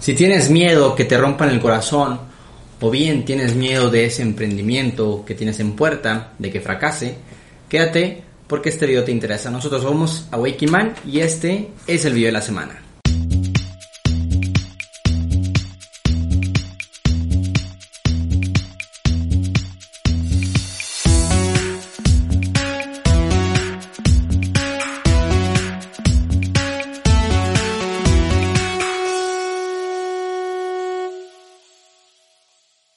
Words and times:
Si 0.00 0.14
tienes 0.14 0.50
miedo 0.50 0.94
que 0.94 1.04
te 1.04 1.18
rompan 1.18 1.50
el 1.50 1.60
corazón, 1.60 2.20
o 2.80 2.90
bien 2.90 3.24
tienes 3.24 3.54
miedo 3.54 3.90
de 3.90 4.06
ese 4.06 4.22
emprendimiento 4.22 5.24
que 5.26 5.34
tienes 5.34 5.58
en 5.60 5.72
puerta, 5.72 6.32
de 6.38 6.50
que 6.50 6.60
fracase, 6.60 7.16
quédate 7.68 8.22
porque 8.46 8.68
este 8.68 8.86
video 8.86 9.04
te 9.04 9.12
interesa. 9.12 9.50
Nosotros 9.50 9.82
somos 9.82 10.28
Awakening 10.30 10.70
Man 10.70 10.94
y 11.06 11.20
este 11.20 11.70
es 11.86 12.04
el 12.04 12.14
video 12.14 12.28
de 12.28 12.32
la 12.32 12.42
semana. 12.42 12.85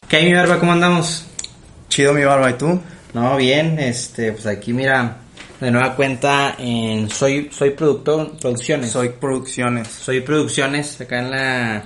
¿Qué 0.09 0.17
hay 0.17 0.25
mi 0.25 0.33
barba? 0.33 0.59
¿Cómo 0.59 0.71
andamos? 0.71 1.23
Chido 1.87 2.13
mi 2.13 2.23
barba, 2.23 2.49
¿y 2.49 2.53
tú? 2.53 2.81
No, 3.13 3.37
bien, 3.37 3.77
este, 3.77 4.31
pues 4.31 4.47
aquí 4.47 4.73
mira, 4.73 5.17
de 5.61 5.69
nueva 5.69 5.95
cuenta 5.95 6.55
en 6.57 7.11
Soy 7.11 7.49
Soy 7.51 7.69
Productor 7.69 8.35
Producciones. 8.39 8.89
Soy 8.89 9.09
Producciones. 9.09 9.87
Soy 9.87 10.21
Producciones, 10.21 10.99
acá 10.99 11.19
en 11.19 11.29
la 11.29 11.83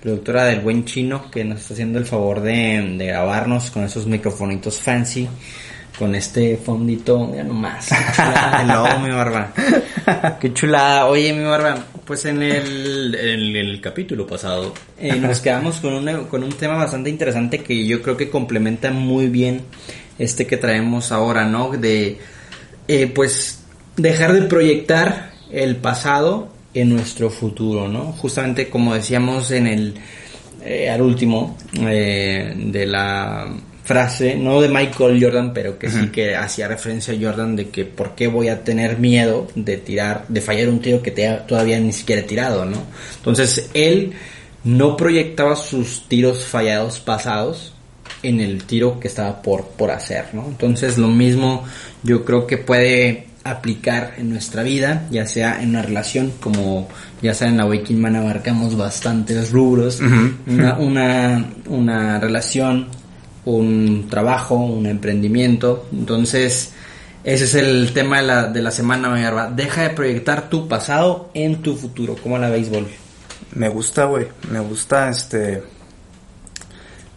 productora 0.00 0.44
del 0.44 0.60
buen 0.60 0.84
chino 0.84 1.28
que 1.32 1.42
nos 1.42 1.62
está 1.62 1.74
haciendo 1.74 1.98
el 1.98 2.06
favor 2.06 2.42
de, 2.42 2.94
de 2.96 3.06
grabarnos 3.06 3.72
con 3.72 3.82
esos 3.82 4.06
microfonitos 4.06 4.78
fancy 4.78 5.28
con 5.98 6.14
este 6.14 6.56
fondito, 6.56 7.26
mira 7.26 7.44
nomás, 7.44 7.88
qué 7.88 8.12
chulada 8.16 8.58
de 8.58 8.72
logo, 8.72 8.98
mi 9.00 9.10
barba. 9.10 9.52
Qué 10.40 10.52
chulada. 10.52 11.06
Oye, 11.06 11.32
mi 11.32 11.44
barba, 11.44 11.86
pues 12.04 12.26
en 12.26 12.42
el, 12.42 13.14
en 13.14 13.56
el 13.56 13.80
capítulo 13.80 14.26
pasado 14.26 14.74
eh, 14.98 15.16
nos 15.16 15.40
quedamos 15.40 15.80
con 15.80 15.94
un, 15.94 16.26
con 16.26 16.44
un 16.44 16.52
tema 16.52 16.76
bastante 16.76 17.08
interesante 17.08 17.60
que 17.60 17.86
yo 17.86 18.02
creo 18.02 18.16
que 18.16 18.28
complementa 18.28 18.90
muy 18.90 19.28
bien 19.28 19.62
este 20.18 20.46
que 20.46 20.58
traemos 20.58 21.10
ahora, 21.10 21.46
¿no? 21.46 21.70
De, 21.70 22.18
eh, 22.86 23.06
pues, 23.06 23.62
dejar 23.96 24.34
de 24.34 24.42
proyectar 24.42 25.32
el 25.50 25.76
pasado 25.76 26.48
en 26.74 26.90
nuestro 26.90 27.30
futuro, 27.30 27.88
¿no? 27.88 28.12
Justamente 28.12 28.68
como 28.68 28.94
decíamos 28.94 29.50
en 29.52 29.66
el, 29.66 29.94
eh, 30.64 30.90
al 30.90 31.00
último, 31.00 31.56
de 31.72 32.84
la 32.86 33.48
frase, 33.84 34.34
no 34.36 34.62
de 34.62 34.68
Michael 34.68 35.22
Jordan, 35.22 35.52
pero 35.52 35.78
que 35.78 35.90
sí 35.90 36.08
que 36.08 36.34
hacía 36.34 36.66
referencia 36.66 37.12
a 37.12 37.18
Jordan 37.20 37.54
de 37.54 37.68
que 37.68 37.84
por 37.84 38.14
qué 38.14 38.28
voy 38.28 38.48
a 38.48 38.64
tener 38.64 38.98
miedo 38.98 39.46
de 39.54 39.76
tirar, 39.76 40.24
de 40.28 40.40
fallar 40.40 40.70
un 40.70 40.80
tiro 40.80 41.02
que 41.02 41.10
todavía 41.46 41.78
ni 41.78 41.92
siquiera 41.92 42.22
he 42.22 42.24
tirado, 42.24 42.64
¿no? 42.64 42.78
Entonces 43.18 43.68
él 43.74 44.14
no 44.64 44.96
proyectaba 44.96 45.54
sus 45.54 46.08
tiros 46.08 46.44
fallados 46.44 46.98
pasados 46.98 47.74
en 48.22 48.40
el 48.40 48.64
tiro 48.64 48.98
que 48.98 49.08
estaba 49.08 49.42
por, 49.42 49.66
por 49.66 49.90
hacer, 49.90 50.28
¿no? 50.32 50.46
Entonces 50.46 50.96
lo 50.96 51.08
mismo 51.08 51.64
yo 52.02 52.24
creo 52.24 52.46
que 52.46 52.56
puede 52.56 53.26
aplicar 53.44 54.14
en 54.16 54.30
nuestra 54.30 54.62
vida, 54.62 55.06
ya 55.10 55.26
sea 55.26 55.62
en 55.62 55.70
una 55.70 55.82
relación, 55.82 56.32
como 56.40 56.88
ya 57.20 57.34
saben, 57.34 57.52
en 57.52 57.58
la 57.58 57.66
Waking 57.66 58.00
Man 58.00 58.16
abarcamos 58.16 58.78
bastantes 58.78 59.50
rubros, 59.50 60.00
una, 60.46 60.78
una, 60.78 61.50
una 61.66 62.18
relación 62.18 62.88
un 63.44 64.08
trabajo, 64.08 64.56
un 64.56 64.86
emprendimiento. 64.86 65.86
Entonces, 65.92 66.72
ese 67.24 67.44
es 67.44 67.54
el 67.54 67.92
tema 67.92 68.20
de 68.20 68.26
la, 68.26 68.44
de 68.48 68.62
la 68.62 68.70
semana. 68.70 69.50
Deja 69.50 69.82
de 69.82 69.90
proyectar 69.90 70.48
tu 70.48 70.68
pasado 70.68 71.30
en 71.34 71.62
tu 71.62 71.76
futuro, 71.76 72.16
como 72.22 72.38
la 72.38 72.50
béisbol. 72.50 72.86
Me 73.54 73.68
gusta, 73.68 74.04
güey. 74.06 74.26
Me 74.50 74.60
gusta, 74.60 75.08
este... 75.08 75.73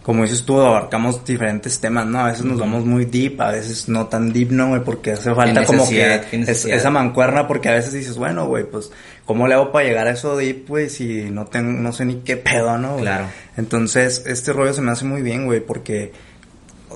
Como 0.08 0.24
dices 0.24 0.46
tú, 0.46 0.58
abarcamos 0.62 1.26
diferentes 1.26 1.82
temas, 1.82 2.06
¿no? 2.06 2.22
A 2.22 2.30
veces 2.30 2.46
nos 2.46 2.58
vamos 2.58 2.86
muy 2.86 3.04
deep, 3.04 3.42
a 3.42 3.52
veces 3.52 3.90
no 3.90 4.08
tan 4.08 4.32
deep, 4.32 4.52
¿no, 4.52 4.70
güey? 4.70 4.82
Porque 4.82 5.12
hace 5.12 5.36
falta 5.36 5.66
como 5.66 5.86
que 5.86 6.22
esa 6.32 6.90
mancuerna, 6.90 7.46
porque 7.46 7.68
a 7.68 7.74
veces 7.74 7.92
dices, 7.92 8.16
bueno, 8.16 8.48
güey, 8.48 8.64
pues, 8.64 8.90
¿cómo 9.26 9.50
le 9.50 9.56
hago 9.56 9.70
para 9.74 9.86
llegar 9.86 10.08
a 10.08 10.12
eso 10.12 10.38
deep, 10.38 10.66
güey? 10.66 10.90
Si 10.90 11.30
no 11.30 11.48
tengo, 11.48 11.74
no 11.74 11.92
sé 11.92 12.06
ni 12.06 12.22
qué 12.22 12.38
pedo, 12.38 12.78
¿no? 12.78 12.96
Claro. 12.96 13.26
Entonces, 13.58 14.24
este 14.26 14.54
rollo 14.54 14.72
se 14.72 14.82
me 14.82 14.92
hace 14.92 15.04
muy 15.04 15.22
bien, 15.22 15.44
güey, 15.44 15.60
porque 15.60 16.14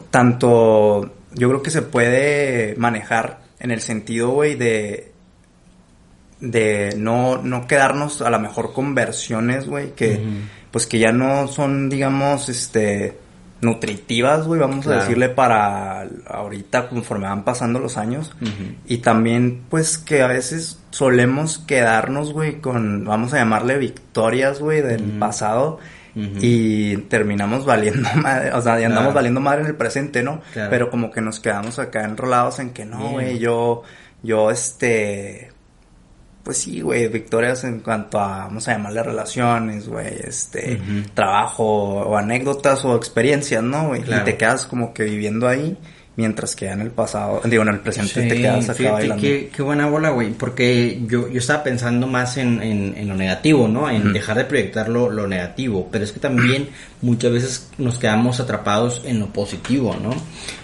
tanto 0.09 1.13
yo 1.33 1.49
creo 1.49 1.61
que 1.61 1.69
se 1.69 1.81
puede 1.81 2.75
manejar 2.77 3.41
en 3.59 3.71
el 3.71 3.81
sentido, 3.81 4.29
güey, 4.29 4.55
de 4.55 5.10
de 6.41 6.95
no, 6.97 7.37
no 7.37 7.67
quedarnos 7.67 8.21
a 8.21 8.29
lo 8.29 8.39
mejor 8.39 8.73
con 8.73 8.93
versiones, 8.95 9.67
güey, 9.67 9.93
que 9.93 10.19
pues 10.71 10.87
que 10.87 10.99
ya 10.99 11.11
no 11.11 11.47
son, 11.47 11.89
digamos, 11.89 12.49
este 12.49 13.17
nutritivas, 13.61 14.47
güey, 14.47 14.59
vamos 14.59 14.87
a 14.87 15.01
decirle 15.01 15.29
para 15.29 16.07
ahorita 16.27 16.89
conforme 16.89 17.27
van 17.27 17.43
pasando 17.43 17.79
los 17.79 17.95
años. 17.97 18.31
Y 18.87 18.97
también, 18.97 19.61
pues, 19.69 19.97
que 19.99 20.23
a 20.23 20.27
veces 20.27 20.79
solemos 20.89 21.59
quedarnos, 21.59 22.33
güey, 22.33 22.59
con, 22.59 23.05
vamos 23.05 23.33
a 23.33 23.37
llamarle 23.37 23.77
victorias, 23.77 24.59
güey, 24.59 24.81
del 24.81 25.03
pasado 25.19 25.79
y 26.15 26.97
terminamos 26.97 27.65
valiendo 27.65 28.09
madre, 28.15 28.51
o 28.53 28.61
sea, 28.61 28.81
y 28.81 28.83
andamos 28.83 29.13
valiendo 29.13 29.39
madre 29.39 29.61
en 29.61 29.67
el 29.67 29.75
presente, 29.75 30.23
¿no? 30.23 30.41
Pero 30.53 30.89
como 30.89 31.11
que 31.11 31.21
nos 31.21 31.39
quedamos 31.39 31.79
acá 31.79 32.03
enrolados 32.03 32.59
en 32.59 32.71
que 32.71 32.85
no, 32.85 33.11
güey, 33.11 33.37
yo, 33.37 33.83
yo, 34.23 34.49
este, 34.49 35.50
pues 36.43 36.57
sí, 36.57 36.81
güey, 36.81 37.07
victorias 37.07 37.63
en 37.63 37.79
cuanto 37.79 38.19
a, 38.19 38.45
vamos 38.45 38.67
a 38.67 38.73
llamarle 38.73 39.03
relaciones, 39.03 39.87
güey, 39.87 40.15
este, 40.23 40.81
trabajo 41.13 41.65
o 41.65 42.17
anécdotas 42.17 42.83
o 42.85 42.95
experiencias, 42.95 43.63
¿no? 43.63 43.89
Güey? 43.89 44.01
Y 44.01 44.23
te 44.23 44.37
quedas 44.37 44.65
como 44.65 44.93
que 44.93 45.03
viviendo 45.03 45.47
ahí 45.47 45.77
mientras 46.15 46.55
que 46.55 46.67
en 46.67 46.81
el 46.81 46.91
pasado, 46.91 47.41
digo, 47.45 47.63
en 47.63 47.69
el 47.69 47.79
presente 47.79 48.23
te 48.27 48.35
quedas 48.35 48.69
acá 48.69 48.91
bailando. 48.91 49.21
Qué, 49.21 49.49
qué, 49.55 49.61
buena 49.61 49.87
bola, 49.87 50.09
güey, 50.09 50.31
porque 50.31 50.99
yo, 51.07 51.29
yo 51.29 51.39
estaba 51.39 51.63
pensando 51.63 52.05
más 52.05 52.37
en, 52.37 52.61
en, 52.61 53.07
lo 53.07 53.15
negativo, 53.15 53.67
¿no? 53.67 53.89
En 53.89 54.11
dejar 54.11 54.37
de 54.37 54.45
proyectar 54.45 54.89
lo, 54.89 55.09
lo, 55.09 55.27
negativo, 55.27 55.87
pero 55.91 56.03
es 56.03 56.11
que 56.11 56.19
también 56.19 56.69
muchas 57.01 57.31
veces 57.31 57.69
nos 57.77 57.97
quedamos 57.97 58.39
atrapados 58.39 59.01
en 59.05 59.19
lo 59.19 59.27
positivo, 59.27 59.95
¿no? 60.01 60.13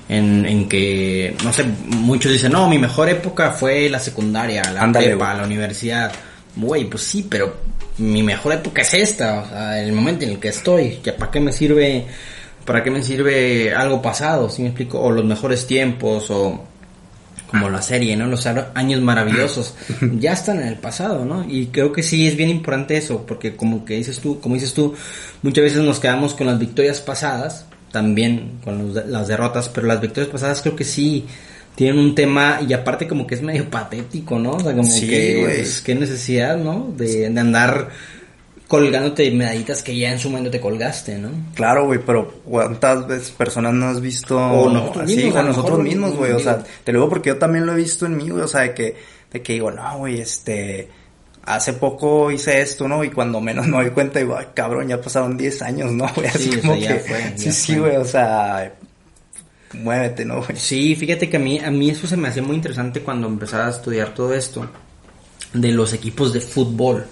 En, 0.09 0.45
en 0.45 0.67
que, 0.67 1.35
no 1.43 1.53
sé, 1.53 1.65
muchos 1.87 2.31
dicen, 2.31 2.51
no, 2.51 2.69
mi 2.69 2.77
mejor 2.77 3.09
época 3.09 3.51
fue 3.51 3.89
la 3.89 3.99
secundaria, 3.99 4.63
la 4.71 4.91
prepa, 4.91 5.33
la 5.33 5.43
universidad. 5.43 6.11
Güey, 6.55 6.85
pues 6.85 7.03
sí, 7.03 7.25
pero 7.29 7.55
mi 7.99 8.21
mejor 8.21 8.53
época 8.53 8.81
es 8.81 8.93
esta, 8.93 9.41
o 9.41 9.49
sea, 9.49 9.81
el 9.81 9.91
momento 9.91 10.25
en 10.25 10.31
el 10.31 10.39
que 10.39 10.49
estoy, 10.49 10.97
que 10.97 11.13
para 11.13 11.31
qué 11.31 11.39
me 11.39 11.51
sirve 11.51 12.05
¿para 12.67 12.83
qué 12.83 12.91
me 12.91 13.01
sirve 13.01 13.73
algo 13.73 14.01
pasado? 14.01 14.49
¿Sí 14.49 14.61
me 14.61 14.67
explico? 14.67 14.99
O 14.99 15.09
los 15.09 15.23
mejores 15.23 15.65
tiempos, 15.65 16.29
o 16.29 16.65
como 17.49 17.69
la 17.69 17.81
serie, 17.81 18.17
¿no? 18.17 18.27
Los 18.27 18.45
años 18.45 19.01
maravillosos 19.01 19.73
ya 20.19 20.33
están 20.33 20.59
en 20.59 20.67
el 20.67 20.75
pasado, 20.75 21.23
¿no? 21.23 21.45
Y 21.49 21.67
creo 21.67 21.93
que 21.93 22.03
sí 22.03 22.27
es 22.27 22.35
bien 22.35 22.49
importante 22.49 22.97
eso, 22.97 23.25
porque 23.25 23.55
como 23.55 23.85
que 23.85 23.95
dices 23.95 24.19
tú, 24.19 24.41
como 24.41 24.55
dices 24.55 24.73
tú, 24.73 24.93
muchas 25.43 25.63
veces 25.63 25.79
nos 25.81 26.01
quedamos 26.01 26.33
con 26.33 26.45
las 26.45 26.59
victorias 26.59 26.99
pasadas, 26.99 27.65
también 27.93 28.59
con 28.65 28.93
las 28.93 29.29
derrotas, 29.29 29.69
pero 29.69 29.87
las 29.87 30.01
victorias 30.01 30.29
pasadas 30.29 30.61
creo 30.61 30.75
que 30.75 30.83
sí 30.83 31.25
tienen 31.73 31.99
un 31.99 32.15
tema 32.15 32.59
y 32.67 32.73
aparte 32.73 33.07
como 33.07 33.25
que 33.25 33.35
es 33.35 33.41
medio 33.41 33.69
patético, 33.69 34.37
¿no? 34.37 34.51
O 34.51 34.59
sea, 34.59 34.75
como 34.75 34.99
que 34.99 35.41
pues, 35.45 35.81
qué 35.81 35.95
necesidad, 35.95 36.57
¿no? 36.57 36.93
De, 36.97 37.29
de 37.29 37.39
andar 37.39 37.91
colgándote 38.67 39.31
medallitas 39.31 39.81
que 39.81 39.97
ya 39.97 40.11
en 40.11 40.19
su 40.19 40.29
momento 40.29 40.51
te 40.51 40.59
colgaste, 40.59 41.17
¿no? 41.17 41.29
Claro, 41.55 41.85
güey, 41.85 41.99
pero 42.05 42.41
¿cuántas 42.43 43.07
veces 43.07 43.31
personas 43.31 43.73
no 43.73 43.87
has 43.87 44.01
visto 44.01 44.37
o 44.37 44.69
nosotros 44.69 45.05
así, 45.05 45.15
mismos, 45.15 45.45
nosotros 45.45 45.79
mismos, 45.79 46.15
güey? 46.15 46.33
O 46.33 46.39
sea, 46.39 46.63
te 46.83 46.91
lo 46.91 46.99
digo 46.99 47.09
porque 47.09 47.29
yo 47.29 47.37
también 47.37 47.65
lo 47.65 47.73
he 47.73 47.77
visto 47.77 48.05
en 48.05 48.17
mí, 48.17 48.29
güey, 48.29 48.43
o 48.43 48.47
sea, 48.47 48.61
de 48.61 48.73
que, 48.73 48.95
de 49.31 49.41
que 49.41 49.53
digo, 49.53 49.71
no, 49.71 49.99
güey, 49.99 50.19
este, 50.19 50.89
hace 51.43 51.73
poco 51.73 52.29
hice 52.29 52.59
esto, 52.59 52.89
¿no? 52.89 53.05
Y 53.05 53.09
cuando 53.09 53.39
menos 53.39 53.67
me 53.67 53.77
doy 53.77 53.91
cuenta, 53.91 54.19
digo, 54.19 54.35
ay, 54.37 54.47
cabrón, 54.53 54.89
ya 54.89 54.99
pasaron 54.99 55.37
10 55.37 55.61
años, 55.61 55.91
¿no? 55.93 56.05
Güey, 56.15 56.27
así 56.27 56.51
sí, 56.51 56.59
como 56.59 56.73
que, 56.73 56.81
ya 56.81 56.99
fue, 56.99 57.33
sí, 57.37 57.51
sí, 57.53 57.77
güey, 57.77 57.95
o 57.95 58.05
sea, 58.05 58.73
muévete, 59.73 60.25
¿no, 60.25 60.43
güey? 60.43 60.57
Sí, 60.57 60.93
fíjate 60.95 61.29
que 61.29 61.37
a 61.37 61.39
mí, 61.39 61.59
a 61.59 61.71
mí 61.71 61.91
eso 61.91 62.05
se 62.05 62.17
me 62.17 62.27
hacía 62.27 62.43
muy 62.43 62.57
interesante 62.57 62.99
cuando 62.99 63.27
empezaba 63.27 63.67
a 63.67 63.69
estudiar 63.69 64.13
todo 64.13 64.33
esto 64.33 64.69
de 65.53 65.71
los 65.71 65.93
equipos 65.93 66.33
de 66.33 66.41
fútbol. 66.41 67.05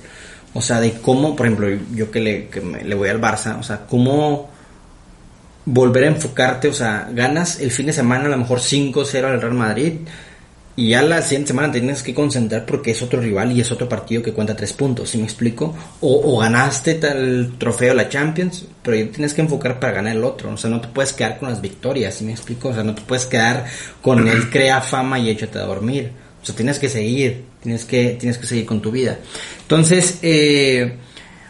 O 0.56 0.62
sea, 0.62 0.80
de 0.80 0.94
cómo, 0.94 1.36
por 1.36 1.46
ejemplo, 1.46 1.68
yo 1.94 2.10
que 2.10 2.22
le, 2.22 2.96
voy 2.96 3.10
al 3.10 3.20
Barça, 3.20 3.60
o 3.60 3.64
sea, 3.64 3.86
cómo 3.86 4.50
volver 5.66 6.06
a 6.06 6.08
enfocarte, 6.08 6.70
o 6.70 6.74
sea, 6.74 7.10
ganas 7.12 7.60
el 7.60 7.72
fin 7.72 7.88
de 7.88 7.94
semana 7.94 8.28
a 8.28 8.30
lo 8.30 8.38
mejor 8.38 8.60
5-0 8.60 9.26
al 9.26 9.42
Real 9.42 9.54
Madrid 9.54 9.94
y 10.78 10.90
ya 10.90 11.02
la 11.02 11.22
siguiente 11.22 11.50
semana 11.50 11.74
tienes 11.74 12.04
que 12.04 12.14
concentrar 12.14 12.66
porque 12.66 12.92
es 12.92 13.02
otro 13.02 13.20
rival 13.20 13.52
y 13.52 13.60
es 13.60 13.70
otro 13.70 13.90
partido 13.90 14.24
que 14.24 14.32
cuenta 14.32 14.56
tres 14.56 14.72
puntos, 14.72 15.10
¿sí 15.10 15.18
me 15.18 15.26
explico? 15.26 15.76
O, 16.00 16.34
o 16.34 16.38
ganaste 16.38 16.94
tal 16.96 17.56
trofeo 17.58 17.94
la 17.94 18.08
Champions, 18.08 18.66
pero 18.82 18.96
ya 18.96 19.12
tienes 19.12 19.34
que 19.34 19.42
enfocar 19.42 19.78
para 19.78 19.92
ganar 19.92 20.16
el 20.16 20.24
otro, 20.24 20.54
o 20.54 20.58
sea, 20.58 20.70
no 20.70 20.80
te 20.80 20.88
puedes 20.88 21.12
quedar 21.12 21.38
con 21.38 21.50
las 21.50 21.60
victorias, 21.60 22.16
¿sí 22.16 22.24
me 22.24 22.32
explico? 22.32 22.70
O 22.70 22.74
sea, 22.74 22.84
no 22.84 22.96
te 22.96 23.02
puedes 23.02 23.26
quedar 23.26 23.66
con 24.02 24.26
el 24.26 24.50
crea 24.50 24.80
fama 24.80 25.20
y 25.20 25.30
échate 25.30 25.60
a 25.60 25.64
dormir, 25.64 26.12
o 26.46 26.48
sea, 26.48 26.56
tienes 26.56 26.78
que 26.78 26.90
seguir, 26.90 27.44
tienes 27.64 27.86
que, 27.86 28.18
tienes 28.20 28.38
que 28.38 28.46
seguir 28.46 28.68
con 28.68 28.80
tu 28.80 28.92
vida. 28.92 29.18
Entonces, 29.64 30.20
eh, 30.22 30.96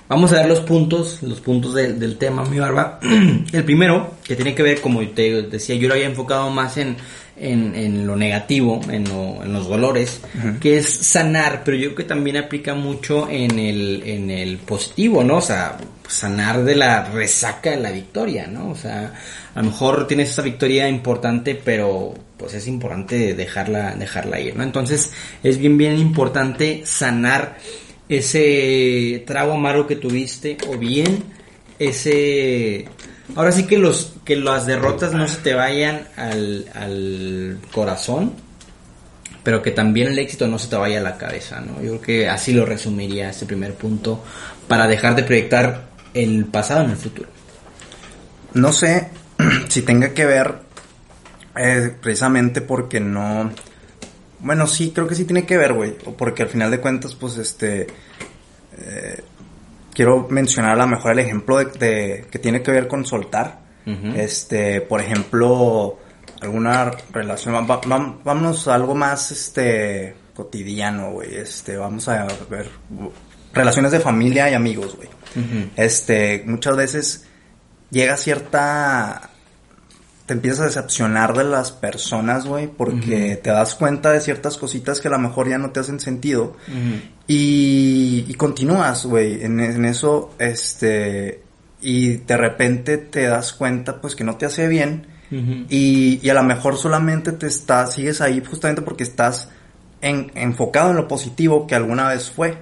Vamos 0.08 0.32
a 0.34 0.36
ver 0.36 0.48
los 0.48 0.60
puntos, 0.60 1.24
los 1.24 1.42
puntos 1.42 1.74
del 1.74 2.18
tema, 2.18 2.46
mi 2.46 2.60
barba. 2.60 3.00
El 3.52 3.64
primero, 3.64 4.14
que 4.24 4.36
tiene 4.36 4.54
que 4.54 4.62
ver, 4.62 4.80
como 4.80 5.02
te 5.10 5.42
decía, 5.42 5.76
yo 5.76 5.88
lo 5.88 5.96
había 5.96 6.06
enfocado 6.06 6.52
más 6.52 6.78
en, 6.78 6.96
en, 7.38 8.08
lo 8.08 8.16
negativo, 8.16 8.82
en, 8.90 9.08
en 9.08 9.54
los 9.54 9.68
dolores, 9.68 10.22
que 10.62 10.78
es 10.78 10.88
sanar, 10.88 11.64
pero 11.64 11.78
yo 11.78 11.88
creo 11.88 11.96
que 11.96 12.04
también 12.04 12.38
aplica 12.38 12.74
mucho 12.74 13.30
en 13.30 13.60
el, 13.60 14.04
en 14.06 14.32
el 14.32 14.58
positivo, 14.58 15.24
¿no? 15.24 15.38
O 15.38 15.42
sea, 15.42 15.78
sanar 16.08 16.64
de 16.64 16.76
la 16.76 17.06
resaca 17.06 17.72
de 17.72 17.78
la 17.78 17.92
victoria, 17.92 18.48
¿no? 18.48 18.70
O 18.70 18.76
sea, 18.76 19.14
a 19.54 19.60
lo 19.60 19.70
mejor 19.70 20.08
tienes 20.08 20.30
esa 20.30 20.42
victoria 20.42 20.88
importante, 20.88 21.60
pero 21.62 22.14
pues 22.38 22.54
es 22.54 22.68
importante 22.68 23.34
dejarla, 23.34 23.96
dejarla 23.96 24.40
ir, 24.40 24.56
¿no? 24.56 24.64
Entonces, 24.64 25.12
es 25.44 25.58
bien, 25.58 25.78
bien 25.78 25.98
importante 26.00 26.82
sanar 26.86 27.58
ese 28.08 29.24
trago 29.26 29.54
amargo 29.54 29.88
que 29.88 29.96
tuviste 29.96 30.58
o 30.70 30.78
bien 30.78 31.24
ese 31.80 32.86
ahora 33.36 33.52
sí 33.52 33.66
que 33.66 33.78
los 33.78 34.14
que 34.24 34.36
las 34.36 34.66
derrotas 34.66 35.14
no 35.14 35.28
se 35.28 35.38
te 35.38 35.54
vayan 35.54 36.08
al, 36.16 36.66
al 36.74 37.60
corazón 37.72 38.34
pero 39.44 39.62
que 39.62 39.72
también 39.72 40.10
el 40.10 40.20
éxito 40.20 40.48
no 40.48 40.58
se 40.58 40.68
te 40.68 40.76
vaya 40.76 41.00
a 41.00 41.04
la 41.04 41.18
cabeza 41.18 41.60
no 41.62 41.82
yo 41.82 42.00
creo 42.00 42.02
que 42.02 42.30
así 42.30 42.54
lo 42.54 42.66
resumiría 42.66 43.30
este 43.30 43.46
primer 43.46 43.74
punto 43.74 44.24
para 44.68 44.88
dejar 44.88 45.16
de 45.16 45.24
proyectar 45.24 45.88
el 46.14 46.46
pasado 46.46 46.84
en 46.84 46.92
el 46.92 46.98
futuro 46.98 47.30
no 48.54 48.72
sé 48.72 49.10
si 49.70 49.82
tenga 49.82 50.14
que 50.14 50.26
ver 50.26 50.56
eh, 51.56 51.96
precisamente 52.02 52.62
porque 52.62 53.00
no 53.00 53.52
bueno, 54.46 54.68
sí, 54.68 54.92
creo 54.94 55.08
que 55.08 55.16
sí 55.16 55.26
tiene 55.26 55.46
que 55.46 55.58
ver, 55.58 55.74
güey. 55.74 55.96
Porque 56.18 56.44
al 56.44 56.50
final 56.50 56.70
de 56.70 56.80
cuentas, 56.80 57.16
pues, 57.16 57.38
este... 57.38 57.88
Eh, 58.78 59.24
quiero 59.96 60.28
mencionar 60.30 60.74
a 60.74 60.76
lo 60.76 60.88
mejor 60.88 61.14
el 61.14 61.20
ejemplo 61.20 61.58
de, 61.58 62.28
que 62.30 62.38
tiene 62.40 62.62
que 62.62 62.72
ver 62.72 62.88
con 62.88 63.06
soltar. 63.06 63.64
Este, 64.16 64.82
por 64.82 65.00
ejemplo, 65.00 66.00
alguna 66.42 66.92
relación... 67.12 67.68
vámonos 67.68 68.68
a 68.68 68.74
algo 68.76 68.96
más, 68.96 69.32
este, 69.32 70.16
cotidiano, 70.36 71.12
güey. 71.12 71.36
Este, 71.36 71.78
vamos 71.78 72.08
a 72.10 72.26
ver... 72.50 72.70
Relaciones 73.54 73.92
de 73.92 74.00
familia 74.00 74.50
y 74.50 74.54
amigos, 74.54 74.96
güey. 74.96 75.10
Este, 75.76 76.44
muchas 76.46 76.76
veces 76.76 77.28
llega 77.92 78.18
cierta 78.18 79.30
te 80.26 80.34
empiezas 80.34 80.62
a 80.62 80.66
decepcionar 80.66 81.38
de 81.38 81.44
las 81.44 81.72
personas, 81.72 82.48
güey, 82.48 82.68
porque 82.68 83.40
te 83.42 83.52
das 83.52 83.76
cuenta 83.76 84.12
de 84.12 84.22
ciertas 84.22 84.58
cositas 84.58 85.00
que 85.00 85.08
a 85.08 85.12
lo 85.12 85.20
mejor 85.20 85.48
ya 85.48 85.60
no 85.60 85.70
te 85.70 85.80
hacen 85.80 86.00
sentido. 86.00 86.56
y, 87.28 88.26
y, 88.28 88.34
continúas, 88.34 89.06
güey, 89.06 89.44
en, 89.44 89.60
eso, 89.86 90.34
este, 90.40 91.44
y 91.82 92.18
de 92.18 92.38
repente 92.38 92.98
te 92.98 93.24
das 93.24 93.54
cuenta, 93.54 94.02
pues, 94.02 94.16
que 94.16 94.24
no 94.24 94.36
te 94.36 94.48
hace 94.48 94.68
bien. 94.68 95.08
y, 95.70 96.20
y, 96.24 96.30
a 96.30 96.34
lo 96.34 96.44
mejor 96.44 96.78
solamente 96.78 97.32
te 97.32 97.46
estás, 97.46 97.94
sigues 97.94 98.20
ahí 98.22 98.42
justamente 98.44 98.82
porque 98.82 99.04
estás 99.04 99.50
en, 100.02 100.32
enfocado 100.34 100.90
en 100.90 100.98
lo 100.98 101.08
positivo 101.08 101.68
que 101.68 101.76
alguna 101.76 102.08
vez 102.08 102.32
fue. 102.32 102.58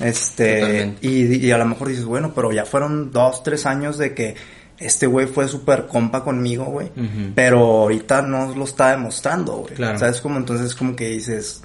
Este, 0.00 0.96
y, 1.00 1.46
y 1.46 1.50
a 1.52 1.58
lo 1.58 1.64
mejor 1.64 1.88
dices, 1.88 2.04
bueno, 2.04 2.32
pero 2.34 2.52
ya 2.52 2.64
fueron 2.64 3.12
dos, 3.12 3.42
tres 3.44 3.66
años 3.66 3.98
de 3.98 4.14
que 4.14 4.34
este 4.78 5.06
güey 5.06 5.26
fue 5.26 5.48
súper 5.48 5.86
compa 5.86 6.22
conmigo, 6.22 6.64
güey. 6.66 6.90
Pero 7.34 7.58
ahorita 7.58 8.22
no 8.22 8.54
lo 8.54 8.64
está 8.64 8.90
demostrando, 8.90 9.58
güey. 9.58 9.74
Claro. 9.74 9.98
¿Sabes? 9.98 10.20
Como 10.20 10.36
entonces 10.36 10.74
como 10.74 10.94
que 10.94 11.08
dices, 11.08 11.62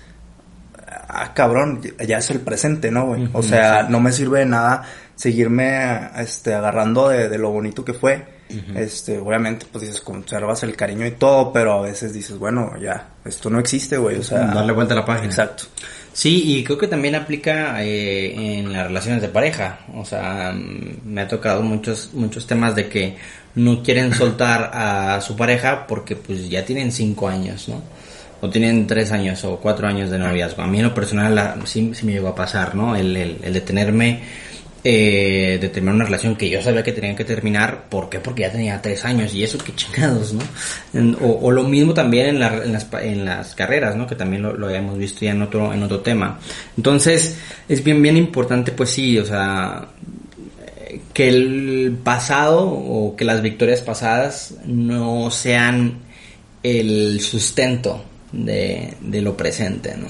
ah, 1.07 1.33
cabrón, 1.33 1.81
ya 2.07 2.18
es 2.18 2.30
el 2.31 2.39
presente, 2.39 2.92
¿no, 2.92 3.07
güey? 3.07 3.30
o 3.33 3.44
sea, 3.44 3.83
no 3.83 4.00
me 4.00 4.12
sirve 4.12 4.39
de 4.39 4.45
nada 4.45 4.83
seguirme, 5.15 6.10
este, 6.18 6.54
agarrando 6.54 7.10
de, 7.10 7.38
lo 7.38 7.51
bonito 7.51 7.86
que 7.86 7.94
fue. 7.94 8.33
Este, 8.75 9.18
obviamente, 9.18 9.66
pues 9.71 9.86
dices, 9.86 10.01
conservas 10.01 10.62
el 10.62 10.75
cariño 10.75 11.07
y 11.07 11.12
todo, 11.12 11.51
pero 11.51 11.74
a 11.74 11.81
veces 11.81 12.13
dices, 12.13 12.38
bueno, 12.38 12.74
ya, 12.80 13.09
esto 13.25 13.50
no 13.50 13.59
existe, 13.59 13.98
güey. 13.98 14.18
O 14.18 14.24
sea, 14.24 14.45
darle 14.45 14.74
vuelta 14.74 14.94
a 14.94 14.98
la 14.98 15.06
página. 15.06 15.25
Exacto. 15.25 15.63
Sí, 16.13 16.57
y 16.60 16.63
creo 16.63 16.77
que 16.77 16.88
también 16.88 17.15
aplica 17.15 17.83
eh, 17.83 18.60
en 18.60 18.71
las 18.71 18.88
relaciones 18.88 19.21
de 19.21 19.30
pareja. 19.30 19.80
O 19.95 20.06
sea, 20.06 20.54
me 20.54 21.21
ha 21.21 21.27
tocado 21.27 21.63
muchos, 21.63 22.12
muchos 22.13 22.45
temas 22.45 22.75
de 22.75 22.88
que 22.88 23.18
no 23.56 23.81
quieren 23.81 24.13
soltar 24.15 24.69
a 24.74 25.19
su 25.21 25.36
pareja 25.36 25.88
porque 25.88 26.15
pues 26.15 26.50
ya 26.50 26.63
tienen 26.63 26.92
cinco 26.92 27.27
años, 27.27 27.68
¿no? 27.68 27.81
O 28.42 28.50
tienen 28.50 28.86
tres 28.86 29.12
años 29.12 29.44
o 29.45 29.57
cuatro 29.57 29.88
años 29.88 30.12
de 30.12 30.19
noviazgo. 30.19 30.62
A 30.62 30.68
mí 30.68 30.77
en 30.77 30.83
lo 30.83 30.94
personal 30.94 31.62
sí, 31.65 31.92
me 32.04 32.12
llegó 32.12 32.27
a 32.27 32.36
pasar, 32.36 32.75
¿no? 32.75 32.95
El, 32.95 33.16
el, 33.18 33.38
el 33.42 33.54
detenerme 33.54 34.21
eh, 34.85 35.57
de 35.62 35.69
terminar 35.69 35.95
una 35.95 36.06
relación 36.06 36.35
que 36.35 36.50
yo 36.50 36.62
sabía 36.62 36.83
que 36.83 36.91
tenía 36.91 37.15
que 37.15 37.24
terminar. 37.24 37.85
¿Por 37.89 38.09
qué? 38.09 38.19
Porque 38.19 38.41
ya 38.41 38.51
tenía 38.51 38.81
tres 38.81 39.06
años 39.06 39.33
y 39.33 39.44
eso 39.44 39.57
qué 39.57 39.74
chingados, 39.74 40.33
¿no? 40.33 41.18
o, 41.21 41.51
lo 41.51 41.63
mismo 41.63 41.94
también 41.94 42.27
en, 42.27 42.39
las, 42.39 42.88
en 43.01 43.24
las 43.24 43.56
carreras, 43.56 43.95
¿no? 43.95 44.06
Que 44.06 44.15
también 44.15 44.41
lo, 44.41 44.57
lo 44.57 44.68
habíamos 44.68 44.97
visto 44.97 45.24
ya 45.24 45.31
en 45.31 45.41
otro, 45.41 45.74
en 45.74 45.83
otro 45.83 46.01
tema. 46.01 46.39
Entonces, 46.75 47.38
es 47.69 47.83
bien, 47.83 48.01
bien 48.01 48.18
importante, 48.18 48.74
pues 48.74 48.89
sí, 48.89 49.18
o 49.18 49.25
sea, 49.25 49.88
que 51.13 51.30
el 51.30 51.97
pasado 52.03 52.68
o 52.68 53.15
que 53.15 53.24
las 53.24 53.41
victorias 53.41 53.81
pasadas 53.81 54.56
no 54.65 55.31
sean 55.31 56.00
el 56.62 57.21
sustento 57.21 58.03
de, 58.31 58.95
de 59.00 59.21
lo 59.21 59.38
presente, 59.38 59.95
¿no? 59.95 60.07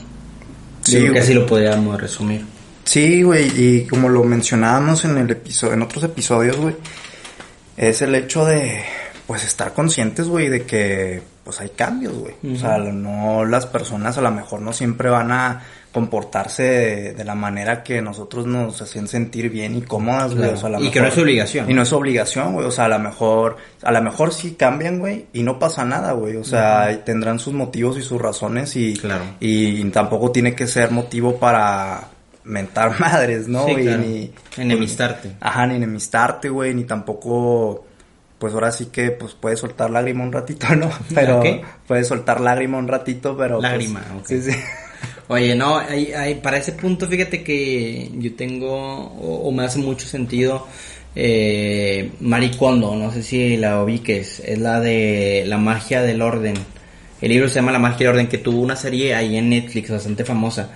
Sí, 0.82 0.98
que 1.14 1.20
así 1.20 1.34
lo 1.34 1.46
podríamos 1.46 2.00
resumir. 2.00 2.42
Sí, 2.84 3.24
güey, 3.24 3.48
y 3.56 3.86
como 3.86 4.10
lo 4.10 4.24
mencionábamos 4.24 5.06
en 5.06 5.18
el 5.18 5.30
episodio, 5.32 5.74
en 5.74 5.82
otros 5.82 6.04
episodios, 6.04 6.58
güey, 6.58 6.76
es 7.78 8.02
el 8.02 8.14
hecho 8.16 8.46
de, 8.46 8.84
pues, 9.26 9.44
estar 9.44 9.74
conscientes, 9.74 10.28
güey, 10.28 10.50
de 10.50 10.64
que, 10.64 11.22
pues, 11.44 11.62
hay 11.62 11.70
cambios, 11.70 12.14
güey. 12.14 12.36
O 12.54 12.58
sea, 12.58 12.78
no, 12.78 13.46
las 13.46 13.66
personas 13.66 14.18
a 14.18 14.22
lo 14.22 14.32
mejor 14.32 14.62
no 14.62 14.74
siempre 14.74 15.10
van 15.10 15.32
a 15.32 15.64
comportarse 15.94 17.14
de, 17.16 17.24
la 17.24 17.36
manera 17.36 17.84
que 17.84 18.02
nosotros 18.02 18.48
nos 18.48 18.82
hacían 18.82 19.08
sentir 19.08 19.50
bien 19.50 19.76
y 19.76 19.84
cómodas, 19.84 20.36
güey. 20.36 20.50
O 20.50 20.58
sea, 20.58 20.80
y 20.80 20.90
que 20.90 21.00
no 21.00 21.08
es 21.08 21.18
obligación. 21.18 21.70
Y 21.70 21.74
no 21.74 21.84
es 21.84 21.94
obligación, 21.94 22.54
güey. 22.54 22.66
O 22.66 22.72
sea, 22.72 22.86
a 22.86 22.90
lo 22.90 23.00
mejor, 23.00 23.58
a 23.82 23.92
lo 23.92 24.02
mejor 24.02 24.34
sí 24.34 24.56
cambian, 24.56 25.00
güey, 25.00 25.28
y 25.34 25.44
no 25.44 25.60
pasa 25.60 25.86
nada, 25.86 26.14
güey. 26.14 26.36
O 26.36 26.44
sea, 26.44 27.04
tendrán 27.06 27.40
sus 27.40 27.54
motivos 27.54 27.98
y 27.98 28.02
sus 28.02 28.20
razones 28.20 28.76
y, 28.76 28.96
claro. 28.96 29.24
y 29.40 29.84
tampoco 29.86 30.32
tiene 30.32 30.56
que 30.56 30.66
ser 30.68 30.90
motivo 30.92 31.38
para 31.38 32.13
mentar 32.44 33.00
madres, 33.00 33.48
¿no? 33.48 33.66
Sí, 33.66 33.76
Ni, 33.76 34.32
enemistarte. 34.58 35.32
ajá, 35.40 35.68
ni 35.68 35.76
enemistarte, 35.76 36.50
güey, 36.50 36.74
ni 36.74 36.84
tampoco, 36.84 37.86
pues 38.38 38.54
ahora 38.54 38.72
sí 38.72 38.88
que, 38.88 39.12
pues 39.12 39.34
puedes 39.34 39.60
soltar 39.60 39.90
lágrima 39.90 40.24
un 40.24 40.32
ratito, 40.32 40.76
¿no? 40.76 40.90
Pero, 41.14 41.40
¿Qué? 41.42 41.62
puedes 41.88 42.08
soltar 42.08 42.42
lágrima 42.42 42.78
un 42.78 42.88
ratito, 42.88 43.36
pero... 43.38 43.60
Pues, 43.60 43.72
lágrima, 43.72 44.04
ok. 44.20 44.28
Sí, 44.28 44.42
sí. 44.42 44.52
Oye, 45.30 45.56
no, 45.56 45.78
hay, 45.78 46.12
hay, 46.12 46.36
para 46.36 46.58
ese 46.58 46.74
punto, 46.74 47.08
fíjate 47.08 47.44
que 47.44 48.12
yo 48.16 48.36
tengo, 48.36 48.70
o, 48.70 49.52
me 49.52 49.64
hace 49.64 49.80
mucho 49.80 50.06
sentido, 50.06 50.68
eh, 51.16 52.12
Maricondo, 52.20 52.96
no 52.96 53.12
sé 53.12 53.24
si 53.24 53.56
la 53.58 53.82
ubiques, 53.82 54.42
es 54.42 54.60
la 54.60 54.82
de 54.82 55.44
la 55.48 55.58
magia 55.58 56.02
del 56.02 56.22
orden. 56.22 56.56
El 57.22 57.30
libro 57.30 57.48
se 57.48 57.56
llama 57.56 57.72
La 57.72 57.80
magia 57.80 58.00
del 58.00 58.16
orden, 58.16 58.28
que 58.28 58.38
tuvo 58.38 58.60
una 58.60 58.76
serie 58.76 59.16
ahí 59.16 59.38
en 59.38 59.50
Netflix 59.50 59.90
bastante 59.90 60.26
famosa 60.26 60.72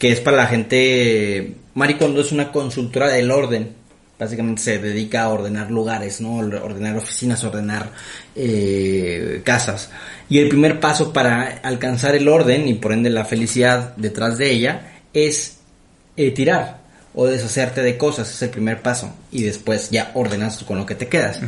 que 0.00 0.10
es 0.10 0.20
para 0.20 0.38
la 0.38 0.46
gente... 0.46 1.56
Maricondo 1.74 2.22
es 2.22 2.32
una 2.32 2.50
consultora 2.50 3.08
del 3.08 3.30
orden. 3.30 3.74
Básicamente 4.18 4.62
se 4.62 4.78
dedica 4.78 5.22
a 5.22 5.28
ordenar 5.28 5.70
lugares, 5.70 6.20
¿no? 6.20 6.36
Ordenar 6.36 6.96
oficinas, 6.96 7.44
ordenar 7.44 7.90
eh, 8.34 9.42
casas. 9.44 9.90
Y 10.28 10.38
el 10.38 10.48
primer 10.48 10.80
paso 10.80 11.12
para 11.12 11.60
alcanzar 11.62 12.14
el 12.14 12.28
orden 12.28 12.66
y 12.66 12.74
por 12.74 12.92
ende 12.92 13.10
la 13.10 13.26
felicidad 13.26 13.94
detrás 13.96 14.38
de 14.38 14.50
ella 14.50 14.92
es 15.12 15.58
eh, 16.16 16.30
tirar 16.30 16.80
o 17.14 17.26
deshacerte 17.26 17.82
de 17.82 17.98
cosas. 17.98 18.32
Es 18.32 18.40
el 18.40 18.50
primer 18.50 18.80
paso. 18.80 19.14
Y 19.30 19.42
después 19.42 19.90
ya 19.90 20.12
ordenas 20.14 20.64
con 20.64 20.78
lo 20.78 20.86
que 20.86 20.94
te 20.94 21.08
quedas. 21.08 21.40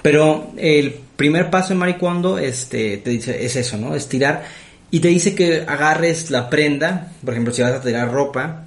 Pero 0.00 0.52
el 0.56 0.98
primer 1.16 1.50
paso 1.50 1.74
en 1.74 1.78
Maricondo 1.78 2.38
este, 2.38 2.96
te 2.96 3.10
dice, 3.10 3.44
es 3.44 3.54
eso, 3.54 3.76
¿no? 3.76 3.94
Es 3.94 4.08
tirar 4.08 4.44
y 4.90 5.00
te 5.00 5.08
dice 5.08 5.34
que 5.34 5.64
agarres 5.66 6.30
la 6.30 6.48
prenda, 6.48 7.12
por 7.24 7.34
ejemplo, 7.34 7.52
si 7.52 7.62
vas 7.62 7.72
a 7.72 7.80
tirar 7.80 8.10
ropa 8.10 8.64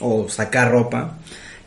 o 0.00 0.28
sacar 0.28 0.70
ropa, 0.72 1.18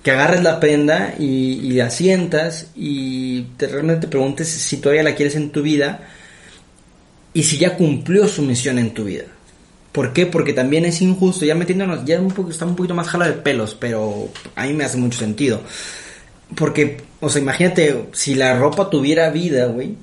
que 0.04 0.12
agarres 0.12 0.44
la 0.44 0.60
prenda 0.60 1.16
y, 1.18 1.72
la 1.74 1.90
sientas 1.90 2.68
y 2.76 3.44
te 3.58 3.68
realmente 3.68 4.08
preguntes 4.08 4.50
si 4.50 4.78
todavía 4.78 5.04
la 5.04 5.16
quieres 5.16 5.36
en 5.36 5.50
tu 5.50 5.62
vida 5.62 6.02
y 7.34 7.44
si 7.44 7.58
ya 7.58 7.76
cumplió 7.76 8.28
su 8.28 8.42
misión 8.42 8.80
en 8.80 8.94
tu 8.94 9.06
vida. 9.06 9.24
¿Por 9.92 10.12
qué? 10.12 10.26
Porque 10.26 10.52
también 10.52 10.84
es 10.84 11.02
injusto, 11.02 11.46
ya 11.46 11.56
metiéndonos, 11.56 12.04
ya 12.04 12.20
un 12.20 12.32
poco, 12.32 12.52
está 12.52 12.66
un 12.66 12.76
poquito 12.76 12.94
más 12.94 13.08
jala 13.08 13.28
de 13.28 13.34
pelos, 13.34 13.76
pero 13.80 14.30
a 14.56 14.66
mí 14.66 14.74
me 14.74 14.84
hace 14.84 14.98
mucho 14.98 15.18
sentido. 15.18 15.62
Porque, 16.56 16.98
o 17.22 17.30
sea, 17.30 17.42
imagínate, 17.42 18.08
si 18.12 18.36
la 18.36 18.60
ropa 18.60 18.90
tuviera 18.90 19.30
vida, 19.30 19.68
güey, 19.68 19.96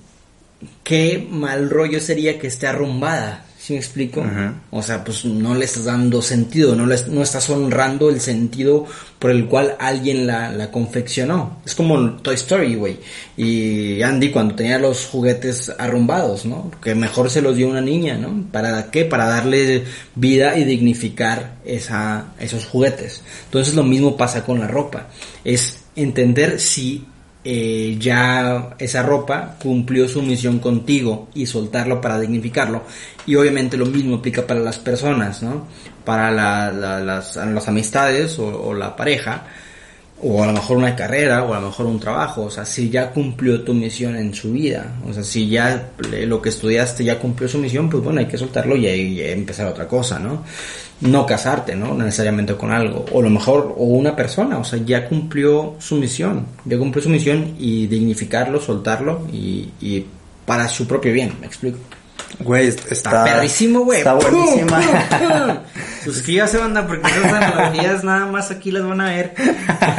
qué 0.83 1.27
mal 1.31 1.69
rollo 1.69 2.01
sería 2.01 2.39
que 2.39 2.47
esté 2.47 2.67
arrumbada 2.67 3.45
¿Sí 3.63 3.75
me 3.75 3.79
explico? 3.79 4.25
O 4.73 4.83
sea, 4.83 5.05
pues 5.05 5.25
no 5.25 5.55
le 5.55 5.67
estás 5.67 5.85
dando 5.85 6.21
sentido, 6.21 6.75
no, 6.75 6.85
le, 6.85 6.97
no 7.07 7.23
estás 7.23 7.49
honrando 7.49 8.11
el 8.11 8.21
sentido 8.21 8.87
por 9.21 9.31
el 9.31 9.47
cual 9.47 9.77
alguien 9.79 10.27
la, 10.27 10.51
la 10.51 10.73
confeccionó. 10.73 11.61
Es 11.65 11.77
como 11.77 12.15
Toy 12.15 12.35
Story, 12.35 12.75
güey. 12.75 12.99
Y 13.37 14.03
Andy 14.03 14.33
cuando 14.33 14.57
tenía 14.57 14.81
los 14.81 15.07
juguetes 15.07 15.73
arrumbados, 15.79 16.45
¿no? 16.45 16.73
Que 16.83 16.97
mejor 16.97 17.31
se 17.31 17.41
los 17.41 17.55
dio 17.55 17.69
una 17.69 17.81
niña, 17.81 18.17
¿no? 18.17 18.49
¿Para 18.51 18.91
qué? 18.91 19.05
Para 19.05 19.27
darle 19.27 19.85
vida 20.17 20.59
y 20.59 20.65
dignificar 20.65 21.59
esa, 21.65 22.33
esos 22.41 22.67
juguetes. 22.67 23.23
Entonces 23.45 23.75
lo 23.75 23.85
mismo 23.85 24.17
pasa 24.17 24.45
con 24.45 24.59
la 24.59 24.67
ropa. 24.67 25.07
Es 25.45 25.85
entender 25.95 26.59
si 26.59 27.05
eh, 27.45 27.97
ya 27.99 28.77
esa 28.79 29.03
ropa 29.03 29.57
cumplió 29.61 30.09
su 30.09 30.23
misión 30.23 30.61
contigo 30.61 31.29
y 31.35 31.47
soltarlo 31.47 32.01
para 32.01 32.21
dignificarlo. 32.21 32.83
Y 33.27 33.35
obviamente 33.35 33.77
lo 33.77 33.87
mismo 33.87 34.17
aplica 34.17 34.47
para 34.47 34.61
las 34.61 34.79
personas, 34.79 35.43
¿no? 35.43 35.67
Para 36.05 36.31
las, 36.31 37.37
las, 37.37 37.69
amistades 37.69 38.39
o, 38.39 38.75
la 38.75 38.95
pareja, 38.95 39.47
o 40.23 40.43
a 40.43 40.47
lo 40.47 40.53
mejor 40.53 40.77
una 40.77 40.95
carrera, 40.95 41.45
o 41.45 41.53
a 41.53 41.61
lo 41.61 41.67
mejor 41.67 41.87
un 41.87 42.01
trabajo. 42.01 42.45
O 42.45 42.51
sea, 42.51 42.65
si 42.65 42.91
ya 42.91 43.11
cumplió 43.11 43.63
tu 43.63 43.75
misión 43.75 44.17
en 44.17 44.35
su 44.35 44.53
vida, 44.53 44.95
o 45.09 45.13
sea, 45.13 45.25
si 45.25 45.49
ya 45.49 45.91
lo 46.27 46.41
que 46.41 46.49
estudiaste 46.49 47.05
ya 47.05 47.19
cumplió 47.19 47.49
su 47.49 47.59
misión, 47.59 47.91
pues 47.91 48.03
bueno, 48.03 48.21
hay 48.21 48.27
que 48.27 48.39
soltarlo 48.39 48.77
y, 48.77 48.87
y 48.87 49.21
empezar 49.23 49.67
otra 49.67 49.87
cosa, 49.89 50.19
¿no? 50.19 50.45
no 51.03 51.27
casarte, 51.27 51.75
¿no? 51.75 51.95
Necesariamente 51.95 52.55
con 52.55 52.71
algo. 52.71 53.05
O 53.13 53.21
lo 53.21 53.29
mejor, 53.29 53.75
o 53.77 53.85
una 53.85 54.15
persona, 54.15 54.59
o 54.59 54.65
sea, 54.65 54.79
ya 54.85 55.09
cumplió 55.09 55.75
su 55.79 55.97
misión. 55.97 56.47
Ya 56.65 56.79
cumplió 56.79 57.03
su 57.03 57.09
misión 57.09 57.55
y 57.59 57.87
dignificarlo, 57.87 58.61
soltarlo 58.61 59.27
y, 59.33 59.71
y 59.81 60.07
para 60.47 60.69
su 60.69 60.87
propio 60.87 61.13
bien, 61.13 61.33
me 61.41 61.47
explico. 61.47 61.79
Güey, 62.39 62.69
está, 62.69 62.91
está 62.91 63.25
perrísimo, 63.25 63.81
güey. 63.81 63.99
Está 63.99 64.15
buenísima. 64.15 65.63
Suscríbase, 66.03 66.59
banda, 66.59 66.87
porque 66.87 67.09
esas 67.09 67.33
analogías 67.33 68.05
nada 68.05 68.27
más 68.27 68.51
aquí 68.51 68.71
las 68.71 68.87
van 68.87 69.01
a 69.01 69.11
ver. 69.11 69.35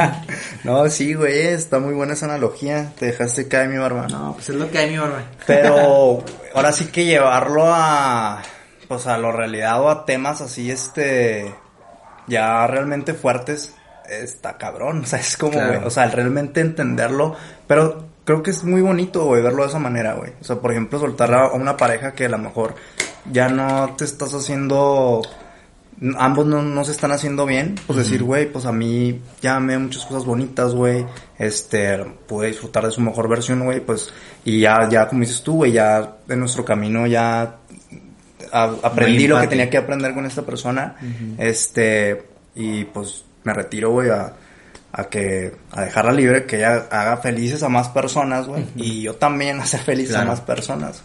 no, 0.64 0.88
sí, 0.90 1.14
güey, 1.14 1.46
está 1.46 1.78
muy 1.78 1.94
buena 1.94 2.14
esa 2.14 2.26
analogía. 2.26 2.92
Te 2.98 3.06
dejaste 3.06 3.48
caer 3.48 3.68
mi 3.68 3.78
barba. 3.78 4.08
No, 4.08 4.34
pues 4.34 4.50
es 4.50 4.56
lo 4.56 4.70
que 4.70 4.78
hay 4.78 4.90
mi 4.90 4.98
barba. 4.98 5.22
Pero 5.46 6.24
ahora 6.54 6.72
sí 6.72 6.86
que 6.86 7.04
llevarlo 7.04 7.64
a 7.66 8.42
pues 8.88 9.06
a 9.06 9.16
la 9.16 9.32
realidad 9.32 9.80
o 9.80 9.88
a 9.88 10.04
temas 10.04 10.40
así, 10.40 10.70
este, 10.70 11.54
ya 12.26 12.66
realmente 12.66 13.14
fuertes, 13.14 13.74
está 14.08 14.58
cabrón, 14.58 15.02
o 15.02 15.06
sea, 15.06 15.18
es 15.18 15.36
como, 15.36 15.58
o 15.84 15.90
sea, 15.90 16.06
realmente 16.08 16.60
entenderlo, 16.60 17.34
pero 17.66 18.06
creo 18.24 18.42
que 18.42 18.50
es 18.50 18.64
muy 18.64 18.80
bonito, 18.80 19.24
güey, 19.24 19.42
verlo 19.42 19.62
de 19.62 19.68
esa 19.68 19.78
manera, 19.78 20.14
güey. 20.14 20.32
O 20.40 20.44
sea, 20.44 20.56
por 20.56 20.72
ejemplo, 20.72 20.98
soltar 20.98 21.32
a 21.34 21.52
una 21.52 21.76
pareja 21.76 22.12
que 22.12 22.26
a 22.26 22.30
lo 22.30 22.38
mejor 22.38 22.74
ya 23.30 23.48
no 23.48 23.94
te 23.96 24.04
estás 24.04 24.34
haciendo, 24.34 25.22
ambos 26.18 26.46
no, 26.46 26.84
se 26.84 26.92
están 26.92 27.12
haciendo 27.12 27.46
bien, 27.46 27.76
pues 27.86 27.98
decir, 27.98 28.22
güey, 28.22 28.50
pues 28.50 28.64
a 28.66 28.72
mí 28.72 29.20
ya 29.40 29.60
me 29.60 29.78
muchas 29.78 30.04
cosas 30.06 30.24
bonitas, 30.24 30.74
güey, 30.74 31.06
este, 31.38 31.98
pude 32.26 32.48
disfrutar 32.48 32.84
de 32.84 32.90
su 32.90 33.00
mejor 33.00 33.28
versión, 33.28 33.64
güey, 33.64 33.80
pues, 33.80 34.12
y 34.44 34.60
ya, 34.60 34.88
ya, 34.88 35.08
como 35.08 35.20
dices 35.20 35.42
tú, 35.42 35.56
güey, 35.56 35.72
ya 35.72 36.16
en 36.28 36.40
nuestro 36.40 36.64
camino 36.64 37.06
ya 37.06 37.56
aprendí 38.52 39.26
lo 39.26 39.40
que 39.40 39.48
tenía 39.48 39.68
que 39.68 39.78
aprender 39.78 40.14
con 40.14 40.26
esta 40.26 40.42
persona. 40.42 40.96
Este, 41.38 42.22
y 42.54 42.84
pues 42.84 43.24
me 43.42 43.52
retiro, 43.52 43.90
güey, 43.90 44.10
a, 44.10 44.32
a 44.96 45.04
que, 45.04 45.52
a 45.72 45.82
dejarla 45.82 46.12
libre, 46.12 46.46
que 46.46 46.56
ella 46.58 46.86
haga 46.88 47.16
felices 47.16 47.64
a 47.64 47.68
más 47.68 47.88
personas, 47.88 48.46
güey. 48.46 48.64
Y 48.76 49.02
yo 49.02 49.14
también 49.14 49.60
hacer 49.60 49.80
felices 49.80 50.14
a 50.14 50.24
más 50.24 50.40
personas. 50.40 51.02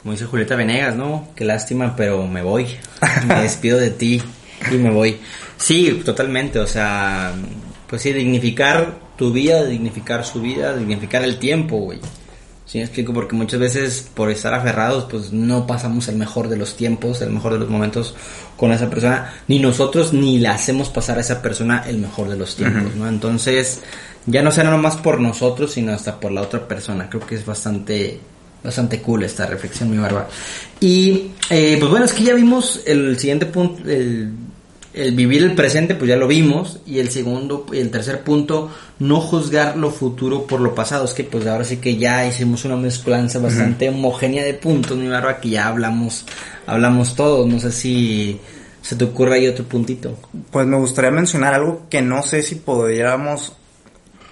Como 0.00 0.12
dice 0.12 0.26
Julieta 0.26 0.54
Venegas, 0.54 0.94
¿no? 0.94 1.28
Qué 1.34 1.44
lástima, 1.44 1.94
pero 1.96 2.26
me 2.26 2.42
voy. 2.42 2.68
me 3.26 3.42
despido 3.42 3.78
de 3.78 3.90
ti 3.90 4.22
y 4.70 4.74
me 4.76 4.90
voy. 4.90 5.18
Sí, 5.56 6.02
totalmente, 6.04 6.60
o 6.60 6.66
sea, 6.66 7.32
pues 7.88 8.02
sí, 8.02 8.12
dignificar 8.12 8.94
tu 9.16 9.32
vida, 9.32 9.64
dignificar 9.64 10.24
su 10.24 10.40
vida, 10.40 10.76
dignificar 10.76 11.24
el 11.24 11.38
tiempo, 11.38 11.78
güey. 11.78 12.00
Sí, 12.72 12.78
me 12.78 12.84
explico, 12.84 13.12
porque 13.12 13.36
muchas 13.36 13.60
veces 13.60 14.08
por 14.14 14.30
estar 14.30 14.54
aferrados, 14.54 15.04
pues 15.04 15.30
no 15.30 15.66
pasamos 15.66 16.08
el 16.08 16.16
mejor 16.16 16.48
de 16.48 16.56
los 16.56 16.74
tiempos, 16.74 17.20
el 17.20 17.28
mejor 17.28 17.52
de 17.52 17.58
los 17.58 17.68
momentos 17.68 18.14
con 18.56 18.72
esa 18.72 18.88
persona, 18.88 19.30
ni 19.46 19.58
nosotros 19.58 20.14
ni 20.14 20.38
le 20.38 20.48
hacemos 20.48 20.88
pasar 20.88 21.18
a 21.18 21.20
esa 21.20 21.42
persona 21.42 21.84
el 21.86 21.98
mejor 21.98 22.30
de 22.30 22.38
los 22.38 22.56
tiempos, 22.56 22.94
¿no? 22.94 23.06
Entonces, 23.06 23.82
ya 24.24 24.42
no 24.42 24.50
sea 24.50 24.64
más 24.78 24.96
por 24.96 25.20
nosotros, 25.20 25.72
sino 25.72 25.92
hasta 25.92 26.18
por 26.18 26.32
la 26.32 26.40
otra 26.40 26.66
persona. 26.66 27.10
Creo 27.10 27.26
que 27.26 27.34
es 27.34 27.44
bastante, 27.44 28.18
bastante 28.64 29.02
cool 29.02 29.24
esta 29.24 29.44
reflexión, 29.44 29.90
mi 29.90 29.98
barba. 29.98 30.26
Y, 30.80 31.32
eh, 31.50 31.76
pues 31.78 31.90
bueno, 31.90 32.06
es 32.06 32.14
que 32.14 32.24
ya 32.24 32.32
vimos 32.32 32.80
el 32.86 33.18
siguiente 33.18 33.44
punto, 33.44 33.86
el 33.86 34.32
el 34.94 35.14
vivir 35.14 35.42
el 35.42 35.54
presente, 35.54 35.94
pues 35.94 36.08
ya 36.08 36.16
lo 36.16 36.26
vimos. 36.26 36.80
Y 36.86 36.98
el 36.98 37.10
segundo, 37.10 37.66
y 37.72 37.78
el 37.78 37.90
tercer 37.90 38.22
punto, 38.22 38.70
no 38.98 39.20
juzgar 39.20 39.76
lo 39.76 39.90
futuro 39.90 40.46
por 40.46 40.60
lo 40.60 40.74
pasado. 40.74 41.04
Es 41.04 41.14
que 41.14 41.24
pues 41.24 41.46
ahora 41.46 41.64
sí 41.64 41.78
que 41.78 41.96
ya 41.96 42.26
hicimos 42.26 42.64
una 42.64 42.76
mezclanza 42.76 43.38
bastante 43.38 43.88
homogénea 43.88 44.44
de 44.44 44.54
puntos, 44.54 44.96
mi 44.96 45.08
barba, 45.08 45.40
que 45.40 45.50
ya 45.50 45.68
hablamos, 45.68 46.24
hablamos 46.66 47.14
todos. 47.14 47.46
No 47.46 47.58
sé 47.58 47.72
si 47.72 48.40
se 48.82 48.96
te 48.96 49.04
ocurre 49.04 49.36
ahí 49.36 49.46
otro 49.46 49.64
puntito. 49.64 50.18
Pues 50.50 50.66
me 50.66 50.76
gustaría 50.76 51.10
mencionar 51.10 51.54
algo 51.54 51.86
que 51.88 52.02
no 52.02 52.22
sé 52.22 52.42
si 52.42 52.56
pudiéramos, 52.56 53.54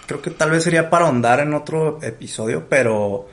creo 0.07 0.21
que 0.21 0.31
tal 0.31 0.51
vez 0.51 0.65
sería 0.65 0.91
para 0.91 1.07
ahondar 1.07 1.41
en 1.41 1.55
otro 1.55 2.01
episodio, 2.03 2.67
pero 2.69 3.29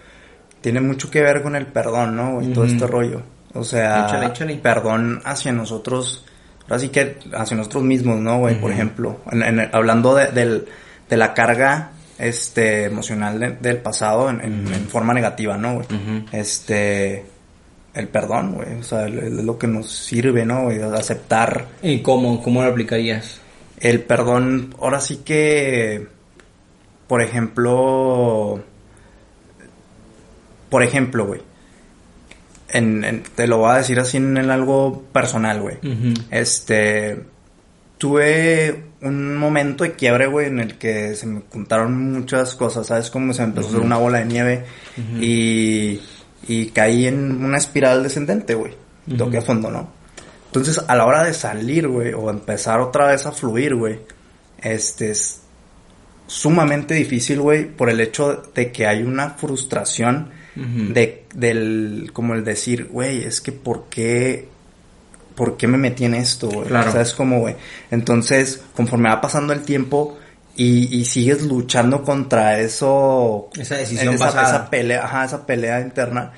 tiene 0.61 0.79
mucho 0.79 1.09
que 1.09 1.21
ver 1.21 1.41
con 1.41 1.55
el 1.55 1.65
perdón, 1.65 2.15
¿no? 2.15 2.41
Y 2.41 2.53
todo 2.53 2.65
este 2.65 2.87
rollo. 2.87 3.21
O 3.53 3.63
sea, 3.63 4.07
perdón 4.61 5.21
hacia 5.25 5.51
nosotros 5.51 6.23
así 6.69 6.89
que 6.89 7.17
hacia 7.33 7.57
nosotros 7.57 7.83
mismos, 7.83 8.19
¿no, 8.19 8.39
güey? 8.39 8.59
Por 8.59 8.71
ejemplo, 8.71 9.19
hablando 9.71 10.15
de, 10.15 10.65
la 11.09 11.33
carga 11.33 11.91
este 12.17 12.85
emocional 12.85 13.57
del 13.61 13.77
pasado 13.77 14.29
en, 14.29 14.87
forma 14.89 15.13
negativa, 15.13 15.57
¿no, 15.57 15.75
güey? 15.75 15.87
Este, 16.31 17.25
el 17.93 18.07
perdón, 18.07 18.55
güey, 18.55 18.79
o 18.79 18.83
sea, 18.83 19.07
es 19.07 19.31
lo 19.31 19.57
que 19.57 19.67
nos 19.67 19.91
sirve, 19.91 20.45
¿no, 20.45 20.63
güey? 20.63 20.81
Aceptar. 20.81 21.67
¿Y 21.81 22.01
cómo, 22.01 22.43
cómo 22.43 22.63
lo 22.63 22.69
aplicarías? 22.69 23.39
El 23.79 24.01
perdón, 24.01 24.75
ahora 24.79 24.99
sí 24.99 25.17
que, 25.17 26.07
por 27.07 27.21
ejemplo, 27.21 28.63
por 30.69 30.83
ejemplo, 30.83 31.25
güey, 31.25 31.41
en, 32.69 33.23
te 33.35 33.47
lo 33.47 33.59
voy 33.59 33.71
a 33.71 33.77
decir 33.77 33.99
así 33.99 34.17
en, 34.17 34.37
algo 34.37 35.03
personal, 35.11 35.61
güey. 35.61 35.77
Este, 36.31 37.23
tuve 37.97 38.83
un 39.01 39.37
momento 39.37 39.83
de 39.83 39.93
quiebre, 39.93 40.27
güey, 40.27 40.47
en 40.47 40.59
el 40.59 40.77
que 40.77 41.15
se 41.15 41.27
me 41.27 41.41
juntaron 41.51 42.13
muchas 42.13 42.55
cosas, 42.55 42.87
¿sabes? 42.87 43.09
Como 43.09 43.33
se 43.33 43.41
me 43.41 43.49
empezó 43.49 43.67
a 43.67 43.71
hacer 43.71 43.81
una 43.81 43.97
bola 43.97 44.19
de 44.19 44.25
nieve 44.25 44.65
y, 45.19 46.01
y 46.47 46.67
caí 46.67 47.07
en 47.07 47.43
una 47.43 47.57
espiral 47.57 48.03
descendente, 48.03 48.55
güey. 48.55 48.73
Toqué 49.17 49.37
a 49.37 49.41
fondo, 49.41 49.71
¿no? 49.71 49.89
Entonces, 50.47 50.83
a 50.85 50.95
la 50.95 51.05
hora 51.05 51.23
de 51.23 51.33
salir, 51.33 51.87
güey, 51.87 52.13
o 52.13 52.29
empezar 52.29 52.79
otra 52.79 53.07
vez 53.07 53.25
a 53.25 53.31
fluir, 53.31 53.75
güey, 53.75 53.99
este 54.61 55.11
es 55.11 55.41
sumamente 56.25 56.93
difícil, 56.93 57.39
güey, 57.39 57.65
por 57.65 57.89
el 57.89 58.01
hecho 58.01 58.43
de 58.53 58.71
que 58.71 58.85
hay 58.85 59.03
una 59.03 59.31
frustración 59.31 60.29
de, 60.57 61.25
del, 61.35 62.09
como 62.13 62.33
el 62.33 62.43
decir, 62.43 62.85
güey, 62.85 63.23
es 63.23 63.41
que 63.41 63.51
¿por 63.51 63.85
qué, 63.89 64.47
por 65.35 65.57
qué 65.57 65.67
me 65.67 65.77
metí 65.77 66.05
en 66.05 66.15
esto, 66.15 66.49
güey? 66.49 66.71
O 66.71 66.91
sea, 66.91 67.01
es 67.01 67.13
como, 67.13 67.41
güey, 67.41 67.55
entonces, 67.91 68.61
conforme 68.75 69.09
va 69.09 69.21
pasando 69.21 69.53
el 69.53 69.61
tiempo 69.61 70.17
y, 70.55 70.97
y 70.97 71.05
sigues 71.05 71.43
luchando 71.43 72.03
contra 72.03 72.59
eso, 72.59 73.49
esa 73.55 73.75
decisión 73.75 74.15
esa, 74.15 74.29
esa 74.29 74.69
pelea, 74.69 75.05
ajá, 75.05 75.25
esa 75.25 75.45
pelea 75.45 75.81
interna, 75.81 76.33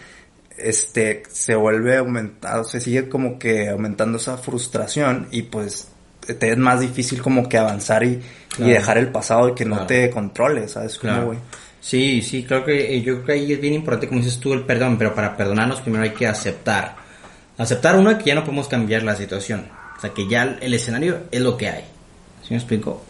este, 0.57 1.23
se 1.31 1.55
vuelve 1.55 1.97
aumentado, 1.97 2.65
se 2.65 2.81
sigue 2.81 3.07
como 3.07 3.39
que 3.39 3.69
aumentando 3.69 4.17
esa 4.17 4.37
frustración 4.37 5.27
y 5.31 5.43
pues 5.43 5.87
te 6.37 6.51
es 6.51 6.57
más 6.57 6.81
difícil 6.81 7.21
como 7.21 7.47
que 7.47 7.57
avanzar 7.57 8.03
y, 8.03 8.21
y 8.57 8.69
dejar 8.69 8.97
el 8.97 9.07
pasado 9.07 9.49
y 9.49 9.55
que 9.55 9.65
no 9.65 9.85
te 9.87 10.09
controles, 10.09 10.71
¿sabes? 10.73 10.99
Como, 10.99 11.25
güey. 11.27 11.39
Sí, 11.81 12.21
sí, 12.21 12.43
creo 12.43 12.65
que 12.65 12.95
eh, 12.95 13.01
yo 13.01 13.15
creo 13.15 13.25
que 13.25 13.31
ahí 13.33 13.53
es 13.53 13.61
bien 13.61 13.73
importante, 13.73 14.07
como 14.07 14.21
dices 14.21 14.39
tú, 14.39 14.53
el 14.53 14.63
perdón, 14.63 14.97
pero 14.97 15.15
para 15.15 15.35
perdonarnos 15.35 15.81
primero 15.81 16.03
hay 16.03 16.11
que 16.11 16.27
aceptar. 16.27 16.95
Aceptar 17.57 17.97
uno 17.97 18.17
que 18.17 18.25
ya 18.25 18.35
no 18.35 18.43
podemos 18.43 18.67
cambiar 18.67 19.03
la 19.03 19.15
situación. 19.15 19.67
O 19.97 20.01
sea, 20.01 20.11
que 20.11 20.27
ya 20.27 20.57
el 20.61 20.73
escenario 20.73 21.23
es 21.31 21.41
lo 21.41 21.57
que 21.57 21.69
hay. 21.69 21.83
¿Sí 22.43 22.49
me 22.51 22.57
explico? 22.57 23.03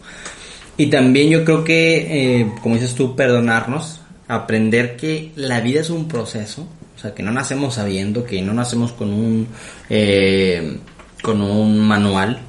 Y 0.76 0.86
también 0.86 1.30
yo 1.30 1.44
creo 1.44 1.62
que, 1.62 2.40
eh, 2.40 2.52
como 2.62 2.76
dices 2.76 2.94
tú, 2.94 3.14
perdonarnos, 3.14 4.00
aprender 4.28 4.96
que 4.96 5.32
la 5.36 5.60
vida 5.60 5.80
es 5.80 5.90
un 5.90 6.08
proceso. 6.08 6.66
O 6.96 6.98
sea, 6.98 7.14
que 7.14 7.22
no 7.22 7.32
nacemos 7.32 7.74
sabiendo, 7.74 8.24
que 8.24 8.42
no 8.42 8.52
nacemos 8.52 8.92
con 8.92 9.12
un, 9.12 9.48
eh, 9.88 10.78
con 11.22 11.40
un 11.42 11.78
manual. 11.80 12.40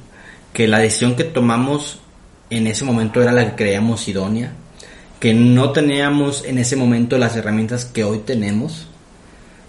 Que 0.52 0.68
la 0.68 0.78
decisión 0.78 1.14
que 1.14 1.24
tomamos 1.24 2.00
en 2.50 2.66
ese 2.66 2.84
momento 2.84 3.22
era 3.22 3.32
la 3.32 3.48
que 3.50 3.56
creíamos 3.56 4.06
idónea 4.08 4.52
que 5.22 5.34
no 5.34 5.70
teníamos 5.70 6.44
en 6.44 6.58
ese 6.58 6.74
momento 6.74 7.16
las 7.16 7.36
herramientas 7.36 7.84
que 7.84 8.02
hoy 8.02 8.22
tenemos, 8.26 8.88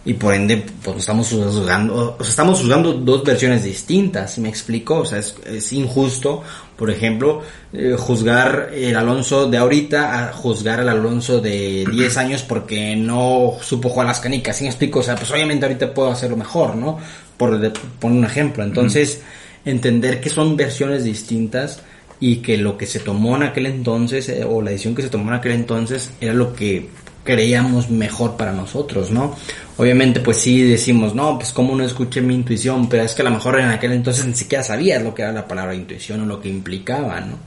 y 0.04 0.16
por 0.16 0.34
ende 0.34 0.66
pues 0.84 0.98
estamos 0.98 1.30
juzgando, 1.30 2.16
o 2.18 2.24
sea, 2.24 2.32
estamos 2.32 2.58
juzgando 2.58 2.94
dos 2.94 3.24
versiones 3.24 3.64
distintas, 3.64 4.40
¿me 4.40 4.50
explico? 4.50 5.02
O 5.02 5.06
sea, 5.06 5.20
es, 5.20 5.36
es 5.46 5.72
injusto, 5.72 6.42
por 6.76 6.90
ejemplo, 6.90 7.44
eh, 7.72 7.96
juzgar 7.96 8.72
el 8.74 8.96
Alonso 8.96 9.48
de 9.48 9.60
ahorita 9.60 10.24
a 10.24 10.34
juzgar 10.34 10.80
al 10.80 10.90
Alonso 10.90 11.40
de 11.40 11.86
10 11.88 12.18
años 12.18 12.42
porque 12.42 12.96
no 12.96 13.54
supo 13.62 13.90
jugar 13.90 14.08
las 14.08 14.22
canicas, 14.22 14.58
¿sí 14.58 14.64
me 14.64 14.72
explico? 14.72 15.02
O 15.02 15.04
sea, 15.04 15.16
pues 15.16 15.30
obviamente 15.30 15.68
ahorita 15.68 15.94
puedo 15.94 16.10
hacerlo 16.10 16.36
mejor, 16.36 16.76
¿no? 16.76 16.98
Por 17.38 17.72
poner 18.00 18.18
un 18.18 18.26
ejemplo. 18.26 18.64
Entonces, 18.64 19.22
entender 19.66 20.20
que 20.20 20.32
son 20.32 20.58
versiones 20.58 21.04
distintas 21.04 21.84
y 22.26 22.38
que 22.38 22.56
lo 22.56 22.78
que 22.78 22.86
se 22.86 23.02
tomó 23.02 23.36
en 23.36 23.44
aquel 23.44 23.66
entonces 23.66 24.30
eh, 24.30 24.46
o 24.48 24.62
la 24.62 24.72
decisión 24.72 24.96
que 24.96 25.02
se 25.02 25.10
tomó 25.10 25.28
en 25.28 25.36
aquel 25.36 25.52
entonces 25.52 26.10
era 26.22 26.34
lo 26.34 26.54
que 26.54 26.88
creíamos 27.26 27.90
mejor 27.90 28.38
para 28.38 28.54
nosotros, 28.54 29.12
¿no? 29.12 29.36
Obviamente 29.78 30.22
pues 30.22 30.38
sí 30.38 30.62
decimos, 30.62 31.14
no, 31.14 31.38
pues 31.38 31.52
como 31.52 31.76
no 31.76 31.84
escuché 31.84 32.22
mi 32.22 32.34
intuición, 32.34 32.88
pero 32.88 33.04
es 33.04 33.14
que 33.14 33.24
a 33.24 33.26
lo 33.26 33.32
mejor 33.32 33.60
en 33.60 33.66
aquel 33.68 33.92
entonces 33.92 34.26
ni 34.26 34.36
siquiera 34.36 34.64
sabías 34.64 35.04
lo 35.04 35.14
que 35.14 35.24
era 35.24 35.34
la 35.34 35.46
palabra 35.50 35.76
intuición 35.76 36.22
o 36.22 36.26
lo 36.26 36.40
que 36.40 36.48
implicaba, 36.48 37.20
¿no? 37.20 37.40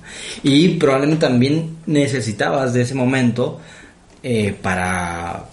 Y 0.42 0.68
probablemente 0.76 1.26
también 1.26 1.76
necesitabas 1.87 2.75
de 2.75 2.83
ese 2.83 2.95
momento 2.95 3.59
eh, 4.23 4.54
para 4.61 5.47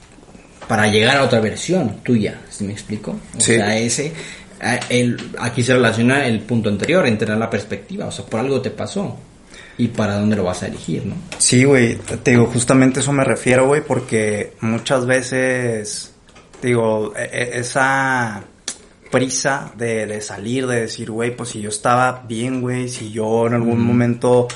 para 0.67 0.87
llegar 0.87 1.17
a 1.17 1.23
otra 1.23 1.39
versión 1.39 1.97
tuya, 2.03 2.41
¿sí 2.49 2.63
me 2.65 2.73
explico? 2.73 3.11
O 3.37 3.39
Sí. 3.39 3.55
sea, 3.55 3.77
ese 3.77 4.11
el, 4.89 5.17
aquí 5.39 5.63
se 5.63 5.73
relaciona 5.73 6.25
el 6.25 6.41
punto 6.41 6.69
anterior, 6.69 7.05
en 7.05 7.17
tener 7.17 7.37
la 7.37 7.49
perspectiva, 7.49 8.07
o 8.07 8.11
sea, 8.11 8.25
por 8.25 8.39
algo 8.39 8.61
te 8.61 8.71
pasó 8.71 9.17
y 9.77 9.87
para 9.87 10.19
dónde 10.19 10.35
lo 10.35 10.43
vas 10.43 10.63
a 10.63 10.67
elegir, 10.67 11.05
¿no? 11.05 11.15
Sí, 11.37 11.63
güey, 11.63 11.97
te 11.97 12.31
digo, 12.31 12.45
justamente 12.45 12.99
eso 12.99 13.11
me 13.11 13.23
refiero, 13.23 13.67
güey, 13.67 13.81
porque 13.81 14.53
muchas 14.61 15.05
veces, 15.05 16.13
digo, 16.61 17.13
e- 17.15 17.23
e- 17.23 17.59
esa 17.59 18.43
prisa 19.11 19.71
de, 19.77 20.05
de 20.05 20.21
salir, 20.21 20.67
de 20.67 20.81
decir, 20.81 21.11
güey, 21.11 21.35
pues 21.35 21.49
si 21.49 21.61
yo 21.61 21.69
estaba 21.69 22.23
bien, 22.27 22.61
güey, 22.61 22.89
si 22.89 23.11
yo 23.11 23.47
en 23.47 23.53
algún 23.53 23.81
momento, 23.81 24.47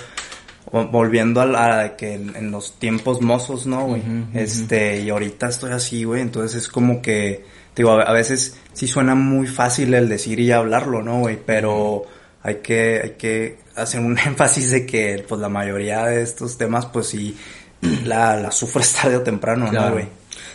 volviendo 0.71 1.41
a, 1.41 1.45
la, 1.45 1.95
que 1.95 2.13
en, 2.15 2.51
los 2.51 2.79
tiempos 2.79 3.21
mozos, 3.21 3.65
¿no, 3.67 3.85
güey? 3.87 4.01
Este, 4.33 5.01
y 5.01 5.09
ahorita 5.09 5.49
estoy 5.49 5.71
así, 5.71 6.03
güey, 6.03 6.21
entonces 6.21 6.63
es 6.63 6.67
como 6.67 7.01
que, 7.01 7.45
digo, 7.77 7.91
a, 7.91 8.03
a 8.03 8.13
veces 8.13 8.57
sí 8.73 8.87
suena 8.87 9.15
muy 9.15 9.47
fácil 9.47 9.93
el 9.93 10.09
decir 10.09 10.39
y 10.39 10.51
hablarlo, 10.51 11.01
¿no, 11.03 11.19
güey? 11.19 11.37
Pero 11.45 12.03
hay 12.43 12.55
que, 12.55 13.01
hay 13.03 13.09
que 13.11 13.59
hacer 13.75 13.99
un 13.99 14.17
énfasis 14.25 14.71
de 14.71 14.85
que, 14.85 15.23
pues 15.27 15.39
la 15.41 15.49
mayoría 15.49 16.05
de 16.05 16.21
estos 16.21 16.57
temas, 16.57 16.85
pues 16.87 17.07
sí, 17.07 17.35
la, 18.05 18.35
la 18.37 18.51
sufres 18.51 18.93
tarde 18.93 19.17
o 19.17 19.21
temprano, 19.21 19.65
¿no, 19.65 19.71
Claro. 19.71 19.93
güey? 19.93 20.07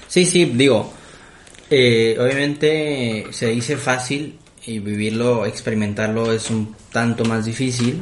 Sí, 0.09 0.25
sí, 0.27 0.45
digo, 0.45 0.93
eh, 1.71 2.17
obviamente 2.21 3.27
se 3.31 3.49
dice 3.49 3.77
fácil 3.77 4.39
y 4.67 4.79
vivirlo, 4.79 5.47
experimentarlo 5.47 6.33
es 6.33 6.51
un 6.51 6.77
tanto 6.93 7.25
más 7.25 7.45
difícil, 7.47 8.01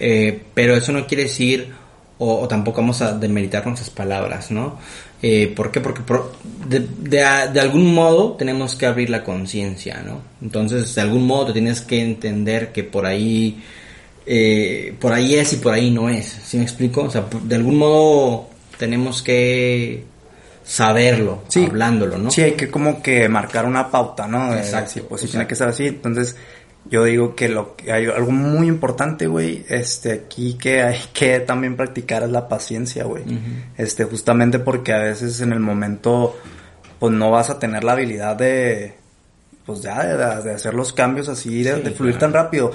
eh, 0.00 0.42
pero 0.52 0.74
eso 0.76 0.92
no 0.92 1.06
quiere 1.06 1.24
decir, 1.24 1.72
o, 2.18 2.40
o 2.40 2.48
tampoco 2.48 2.80
vamos 2.80 3.02
a 3.02 3.16
demeritar 3.16 3.66
nuestras 3.66 3.90
palabras, 3.90 4.50
¿no? 4.50 4.78
Eh, 5.22 5.52
¿Por 5.56 5.70
qué? 5.70 5.80
Porque 5.80 6.02
de, 6.68 6.80
de 7.08 7.60
algún 7.60 7.94
modo 7.94 8.32
tenemos 8.32 8.74
que 8.76 8.86
abrir 8.86 9.08
la 9.10 9.24
conciencia, 9.24 10.02
¿no? 10.06 10.20
Entonces, 10.42 10.94
de 10.94 11.00
algún 11.00 11.26
modo 11.26 11.46
te 11.46 11.52
tienes 11.54 11.80
que 11.80 12.00
entender 12.02 12.72
que 12.72 12.84
por 12.84 13.06
ahí, 13.06 13.62
eh, 14.26 14.94
por 15.00 15.12
ahí 15.12 15.34
es 15.34 15.52
y 15.54 15.56
por 15.56 15.72
ahí 15.72 15.90
no 15.90 16.08
es, 16.10 16.26
¿sí 16.26 16.58
me 16.58 16.62
explico? 16.64 17.02
O 17.04 17.10
sea, 17.10 17.24
de 17.42 17.54
algún 17.56 17.78
modo 17.78 18.48
tenemos 18.78 19.22
que 19.22 20.04
saberlo, 20.64 21.42
Sí. 21.48 21.64
hablándolo, 21.64 22.16
¿no? 22.18 22.30
Sí, 22.30 22.42
hay 22.42 22.52
que 22.52 22.68
como 22.70 23.02
que 23.02 23.28
marcar 23.28 23.66
una 23.66 23.90
pauta, 23.90 24.26
¿no? 24.26 24.52
De 24.52 24.60
Exacto, 24.60 24.86
decir, 24.88 25.04
pues 25.08 25.30
tiene 25.30 25.46
que 25.46 25.54
ser 25.54 25.68
así. 25.68 25.86
Entonces, 25.86 26.36
yo 26.90 27.04
digo 27.04 27.34
que 27.34 27.48
lo 27.48 27.76
que 27.76 27.92
hay 27.92 28.06
algo 28.06 28.30
muy 28.30 28.66
importante, 28.68 29.26
güey, 29.26 29.64
este, 29.68 30.12
aquí 30.12 30.54
que 30.54 30.82
hay 30.82 30.98
que 31.14 31.40
también 31.40 31.76
practicar 31.76 32.22
es 32.22 32.30
la 32.30 32.48
paciencia, 32.48 33.04
güey. 33.04 33.24
Este, 33.76 34.04
justamente 34.04 34.58
porque 34.58 34.92
a 34.92 34.98
veces 34.98 35.40
en 35.40 35.52
el 35.52 35.60
momento, 35.60 36.36
pues 36.98 37.12
no 37.12 37.30
vas 37.30 37.50
a 37.50 37.58
tener 37.58 37.84
la 37.84 37.92
habilidad 37.92 38.36
de, 38.36 38.94
pues 39.64 39.80
ya, 39.82 40.04
de, 40.04 40.42
de 40.42 40.54
hacer 40.54 40.74
los 40.74 40.92
cambios 40.92 41.28
así, 41.28 41.62
de, 41.62 41.76
Sí, 41.76 41.80
de 41.82 41.90
fluir 41.92 42.18
claro. 42.18 42.32
tan 42.32 42.42
rápido. 42.44 42.70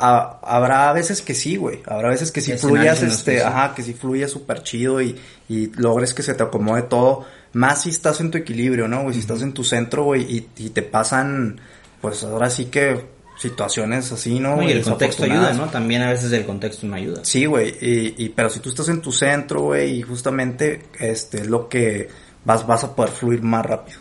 Ha- 0.00 0.38
habrá 0.44 0.92
veces 0.92 1.20
que 1.22 1.34
sí, 1.34 1.56
güey. 1.56 1.80
Habrá 1.84 2.10
veces 2.10 2.30
que 2.30 2.40
sí 2.40 2.52
fluyas, 2.56 3.02
este, 3.02 3.42
ajá, 3.42 3.74
que 3.74 3.82
sí 3.82 3.94
fluye 3.94 4.28
súper 4.28 4.62
chido 4.62 5.02
y, 5.02 5.18
y 5.48 5.72
logres 5.74 6.14
que 6.14 6.22
se 6.22 6.34
te 6.34 6.44
acomode 6.44 6.82
todo. 6.82 7.24
Más 7.54 7.82
si 7.82 7.90
estás 7.90 8.20
en 8.20 8.30
tu 8.30 8.38
equilibrio, 8.38 8.86
¿no, 8.86 9.02
güey? 9.02 9.14
Si 9.14 9.20
estás 9.20 9.42
en 9.42 9.52
tu 9.52 9.64
centro, 9.64 10.04
güey, 10.04 10.22
y, 10.22 10.48
y 10.64 10.70
te 10.70 10.82
pasan, 10.82 11.60
pues 12.00 12.22
ahora 12.22 12.48
sí 12.50 12.66
que 12.66 13.17
situaciones 13.38 14.10
así, 14.10 14.40
¿no? 14.40 14.56
No, 14.56 14.62
y 14.62 14.72
el 14.72 14.82
contexto 14.82 15.24
ayuda. 15.24 15.52
¿no? 15.52 15.66
También 15.66 16.02
a 16.02 16.10
veces 16.10 16.32
el 16.32 16.44
contexto 16.44 16.86
no 16.86 16.96
ayuda. 16.96 17.20
Sí, 17.22 17.46
güey, 17.46 17.74
y, 17.80 18.14
y, 18.24 18.28
pero 18.30 18.50
si 18.50 18.60
tú 18.60 18.68
estás 18.68 18.88
en 18.88 19.00
tu 19.00 19.12
centro, 19.12 19.62
güey, 19.62 19.98
y 19.98 20.02
justamente, 20.02 20.86
este, 20.98 21.42
es 21.42 21.46
lo 21.46 21.68
que 21.68 22.08
vas, 22.44 22.66
vas 22.66 22.84
a 22.84 22.94
poder 22.94 23.12
fluir 23.12 23.42
más 23.42 23.64
rápido. 23.64 23.98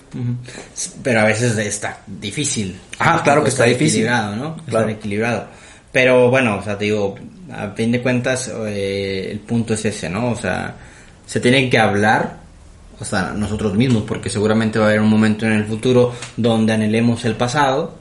Pero 1.03 1.19
a 1.19 1.25
veces 1.25 1.57
está 1.57 2.01
difícil. 2.07 2.79
Ah, 2.99 3.21
claro 3.23 3.43
que 3.43 3.49
está 3.49 3.65
difícil. 3.65 4.05
equilibrado, 4.05 4.35
¿no? 4.35 4.55
Claro. 4.55 4.79
Estar 4.79 4.89
equilibrado. 4.89 5.47
Pero 5.91 6.29
bueno, 6.29 6.57
o 6.57 6.63
sea, 6.63 6.77
te 6.77 6.85
digo, 6.85 7.15
a 7.51 7.69
fin 7.69 7.91
de 7.91 8.01
cuentas, 8.01 8.51
eh, 8.67 9.29
el 9.31 9.39
punto 9.39 9.73
es 9.73 9.85
ese, 9.85 10.09
¿no? 10.09 10.31
O 10.31 10.35
sea, 10.35 10.75
se 11.25 11.39
tiene 11.39 11.69
que 11.69 11.77
hablar, 11.77 12.37
o 12.99 13.05
sea, 13.05 13.33
nosotros 13.35 13.75
mismos, 13.75 14.03
porque 14.07 14.29
seguramente 14.29 14.79
va 14.79 14.85
a 14.85 14.87
haber 14.89 15.01
un 15.01 15.09
momento 15.09 15.45
en 15.45 15.53
el 15.53 15.65
futuro 15.65 16.13
donde 16.35 16.73
anhelemos 16.73 17.23
el 17.25 17.35
pasado, 17.35 17.99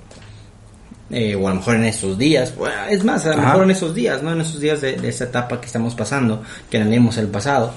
eh, 1.11 1.35
o 1.35 1.47
a 1.47 1.51
lo 1.51 1.57
mejor 1.57 1.77
en 1.77 1.85
estos 1.85 2.19
días, 2.19 2.55
bueno, 2.57 2.75
es 2.91 3.05
más, 3.05 3.25
a 3.27 3.31
lo 3.31 3.35
Ajá. 3.39 3.47
mejor 3.49 3.65
en 3.65 3.71
esos 3.71 3.95
días, 3.95 4.23
¿no? 4.23 4.33
En 4.33 4.41
esos 4.41 4.61
días 4.61 4.81
de, 4.81 4.97
de 4.97 5.09
esta 5.09 5.25
etapa 5.25 5.61
que 5.61 5.67
estamos 5.67 5.95
pasando, 5.95 6.43
que 6.71 6.79
anhelemos 6.79 7.17
el 7.19 7.29
pasado. 7.29 7.73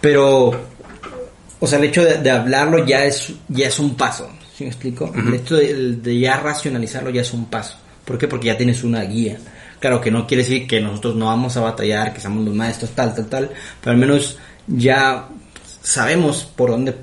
Pero 0.00 0.52
o 1.60 1.66
sea, 1.66 1.78
el 1.78 1.84
hecho 1.86 2.04
de, 2.04 2.18
de 2.18 2.30
hablarlo 2.30 2.84
ya 2.86 3.04
es, 3.04 3.32
ya 3.48 3.66
es 3.66 3.78
un 3.78 3.96
paso, 3.96 4.30
¿sí 4.56 4.64
me 4.64 4.70
explico? 4.70 5.12
El 5.14 5.34
hecho 5.34 5.56
de, 5.56 5.96
de 5.96 6.18
ya 6.18 6.38
racionalizarlo 6.38 7.10
ya 7.10 7.22
es 7.22 7.32
un 7.32 7.46
paso. 7.46 7.76
¿Por 8.04 8.16
qué? 8.16 8.28
Porque 8.28 8.46
ya 8.46 8.56
tienes 8.56 8.84
una 8.84 9.02
guía. 9.02 9.38
Claro 9.80 10.00
que 10.00 10.10
no 10.10 10.26
quiere 10.26 10.42
decir 10.42 10.66
que 10.66 10.80
nosotros 10.80 11.16
no 11.16 11.26
vamos 11.26 11.56
a 11.56 11.60
batallar, 11.60 12.14
que 12.14 12.20
somos 12.20 12.44
los 12.44 12.54
maestros, 12.54 12.90
tal, 12.92 13.14
tal, 13.14 13.26
tal, 13.26 13.50
pero 13.80 13.92
al 13.92 13.98
menos 13.98 14.38
ya 14.66 15.28
sabemos 15.82 16.44
por 16.44 16.70
dónde, 16.70 16.94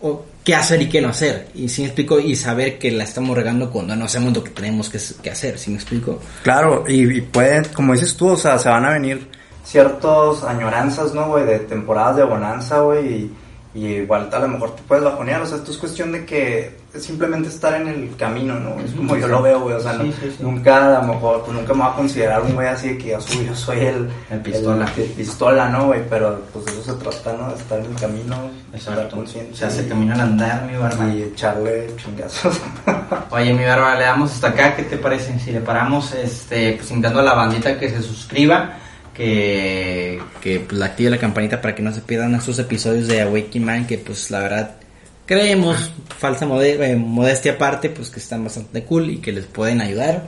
o 0.00 0.24
qué 0.46 0.54
hacer 0.54 0.80
y 0.80 0.88
qué 0.88 1.00
no 1.00 1.08
hacer. 1.08 1.48
Y 1.56 1.68
si 1.68 1.82
me 1.82 1.88
explico, 1.88 2.20
y 2.20 2.36
saber 2.36 2.78
que 2.78 2.92
la 2.92 3.02
estamos 3.02 3.36
regando 3.36 3.68
cuando 3.68 3.96
no 3.96 4.04
hacemos 4.04 4.32
lo 4.32 4.44
que 4.44 4.50
tenemos 4.50 4.88
que, 4.88 5.28
hacer, 5.28 5.58
¿sí 5.58 5.70
me 5.72 5.76
explico? 5.76 6.20
Claro, 6.44 6.84
y, 6.86 7.16
y 7.16 7.20
pueden, 7.20 7.64
como 7.74 7.94
dices 7.94 8.16
tú, 8.16 8.28
o 8.28 8.36
sea, 8.36 8.56
se 8.56 8.68
van 8.68 8.84
a 8.84 8.90
venir 8.90 9.28
ciertos 9.64 10.44
añoranzas, 10.44 11.12
¿no, 11.12 11.30
güey? 11.30 11.44
De 11.44 11.58
temporadas 11.58 12.16
de 12.18 12.22
bonanza, 12.22 12.78
güey, 12.78 13.06
y, 13.12 13.36
y 13.76 13.86
igual 13.98 14.30
a 14.32 14.38
lo 14.38 14.48
mejor 14.48 14.74
te 14.74 14.82
puedes 14.88 15.04
bajonear, 15.04 15.42
o 15.42 15.46
sea, 15.46 15.58
esto 15.58 15.70
es 15.70 15.76
cuestión 15.76 16.10
de 16.12 16.24
que 16.24 16.74
es 16.94 17.04
simplemente 17.04 17.48
estar 17.50 17.78
en 17.78 17.88
el 17.88 18.16
camino, 18.16 18.54
¿no? 18.58 18.80
Es 18.80 18.92
como 18.92 19.16
yo 19.16 19.28
lo 19.28 19.42
veo, 19.42 19.60
güey, 19.60 19.74
o 19.76 19.80
sea, 19.80 19.92
Sí, 19.92 19.98
no- 19.98 20.04
sí, 20.12 20.34
sí. 20.34 20.36
nunca, 20.40 20.96
a 20.96 21.02
lo 21.02 21.12
mejor, 21.12 21.42
pues 21.42 21.52
nunca 21.56 21.74
me 21.74 21.80
voy 21.82 21.90
a 21.92 21.94
considerar 21.94 22.40
un 22.40 22.54
güey 22.54 22.68
así 22.68 22.88
de 22.88 22.98
que 22.98 23.08
yo 23.08 23.20
soy, 23.20 23.44
yo 23.46 23.54
soy 23.54 23.78
el... 23.80 24.08
El 24.30 24.40
pistola. 24.40 24.88
El, 24.96 25.04
pistola, 25.10 25.68
¿no, 25.68 25.86
güey? 25.88 26.00
Pero, 26.08 26.40
pues 26.54 26.64
de 26.64 26.72
eso 26.72 26.82
se 26.94 26.98
trata, 26.98 27.32
¿no? 27.34 27.50
De 27.50 27.56
estar 27.56 27.78
en 27.78 27.84
el 27.84 27.94
camino, 27.96 28.36
estar 28.72 29.08
consciente. 29.10 29.54
Se 29.54 29.66
hace 29.66 29.86
camino 29.86 30.14
al 30.14 30.20
andar, 30.22 30.64
mi 30.70 30.78
barba. 30.78 31.06
Y 31.08 31.22
echarle 31.24 31.90
chingazos. 32.02 32.58
Oye, 33.30 33.52
mi 33.52 33.64
barba, 33.64 33.94
le 33.96 34.04
damos 34.04 34.32
hasta 34.32 34.48
acá, 34.48 34.74
¿qué 34.74 34.84
te 34.84 34.96
parece? 34.96 35.38
Si 35.38 35.52
le 35.52 35.60
paramos, 35.60 36.12
este, 36.14 36.72
pues 36.78 36.90
invitando 36.90 37.20
a 37.20 37.24
la 37.24 37.34
bandita 37.34 37.78
que 37.78 37.90
se 37.90 38.00
suscriba, 38.02 38.78
que, 39.16 40.20
que 40.40 40.60
pues, 40.60 40.80
active 40.82 41.10
la 41.10 41.18
campanita 41.18 41.60
para 41.60 41.74
que 41.74 41.82
no 41.82 41.92
se 41.92 42.00
pierdan 42.00 42.34
esos 42.34 42.58
episodios 42.58 43.08
de 43.08 43.22
Awakening 43.22 43.66
Mind, 43.66 43.86
que 43.86 43.98
pues 43.98 44.30
la 44.30 44.40
verdad 44.40 44.76
creemos, 45.24 45.92
falsa 46.18 46.46
eh, 46.62 46.96
modestia 46.96 47.52
aparte, 47.52 47.88
pues 47.90 48.10
que 48.10 48.20
están 48.20 48.44
bastante 48.44 48.84
cool 48.84 49.10
y 49.10 49.18
que 49.18 49.32
les 49.32 49.46
pueden 49.46 49.80
ayudar, 49.80 50.24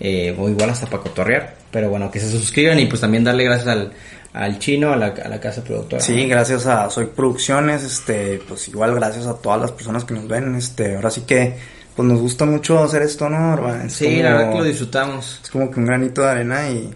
eh, 0.00 0.34
o 0.38 0.48
igual 0.48 0.70
hasta 0.70 0.86
para 0.86 1.02
cotorrear, 1.02 1.56
pero 1.70 1.88
bueno, 1.88 2.10
que 2.10 2.20
se 2.20 2.30
suscriban 2.30 2.78
y 2.78 2.86
pues 2.86 3.00
también 3.00 3.24
darle 3.24 3.44
gracias 3.44 3.68
al, 3.68 3.92
al 4.34 4.58
chino, 4.58 4.92
a 4.92 4.96
la, 4.96 5.06
a 5.06 5.28
la 5.28 5.40
casa 5.40 5.62
productora. 5.64 6.02
Sí, 6.02 6.26
gracias 6.26 6.66
a 6.66 6.90
Soy 6.90 7.06
Producciones, 7.06 7.82
este, 7.82 8.40
pues 8.46 8.68
igual 8.68 8.94
gracias 8.94 9.26
a 9.26 9.34
todas 9.34 9.60
las 9.60 9.70
personas 9.72 10.04
que 10.04 10.14
nos 10.14 10.26
ven, 10.28 10.54
este, 10.56 10.96
ahora 10.96 11.10
sí 11.10 11.22
que, 11.22 11.56
pues 11.96 12.08
nos 12.08 12.20
gusta 12.20 12.44
mucho 12.44 12.82
hacer 12.82 13.02
esto, 13.02 13.28
¿no? 13.30 13.74
Es 13.84 13.92
Sí, 13.92 14.04
como- 14.06 14.22
la 14.22 14.30
verdad 14.32 14.52
que 14.52 14.58
lo 14.58 14.64
disfrutamos. 14.64 15.40
Es 15.44 15.50
como 15.50 15.70
que 15.70 15.78
un 15.80 15.86
granito 15.86 16.22
de 16.22 16.28
arena 16.30 16.68
y, 16.70 16.90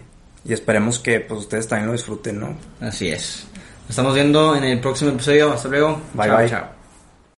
y 0.47 0.53
esperemos 0.53 0.99
que, 0.99 1.19
pues 1.19 1.41
ustedes 1.41 1.67
también 1.67 1.87
lo 1.87 1.93
disfruten, 1.93 2.39
¿no? 2.39 2.55
Así 2.79 3.09
es. 3.09 3.45
Nos 3.81 3.89
estamos 3.91 4.13
viendo 4.15 4.55
en 4.55 4.63
el 4.63 4.79
próximo 4.79 5.11
episodio. 5.11 5.51
Hasta 5.51 5.69
luego. 5.69 6.01
Bye, 6.13 6.27
Chao, 6.27 6.37
bye. 6.37 6.49
chao. 6.49 6.76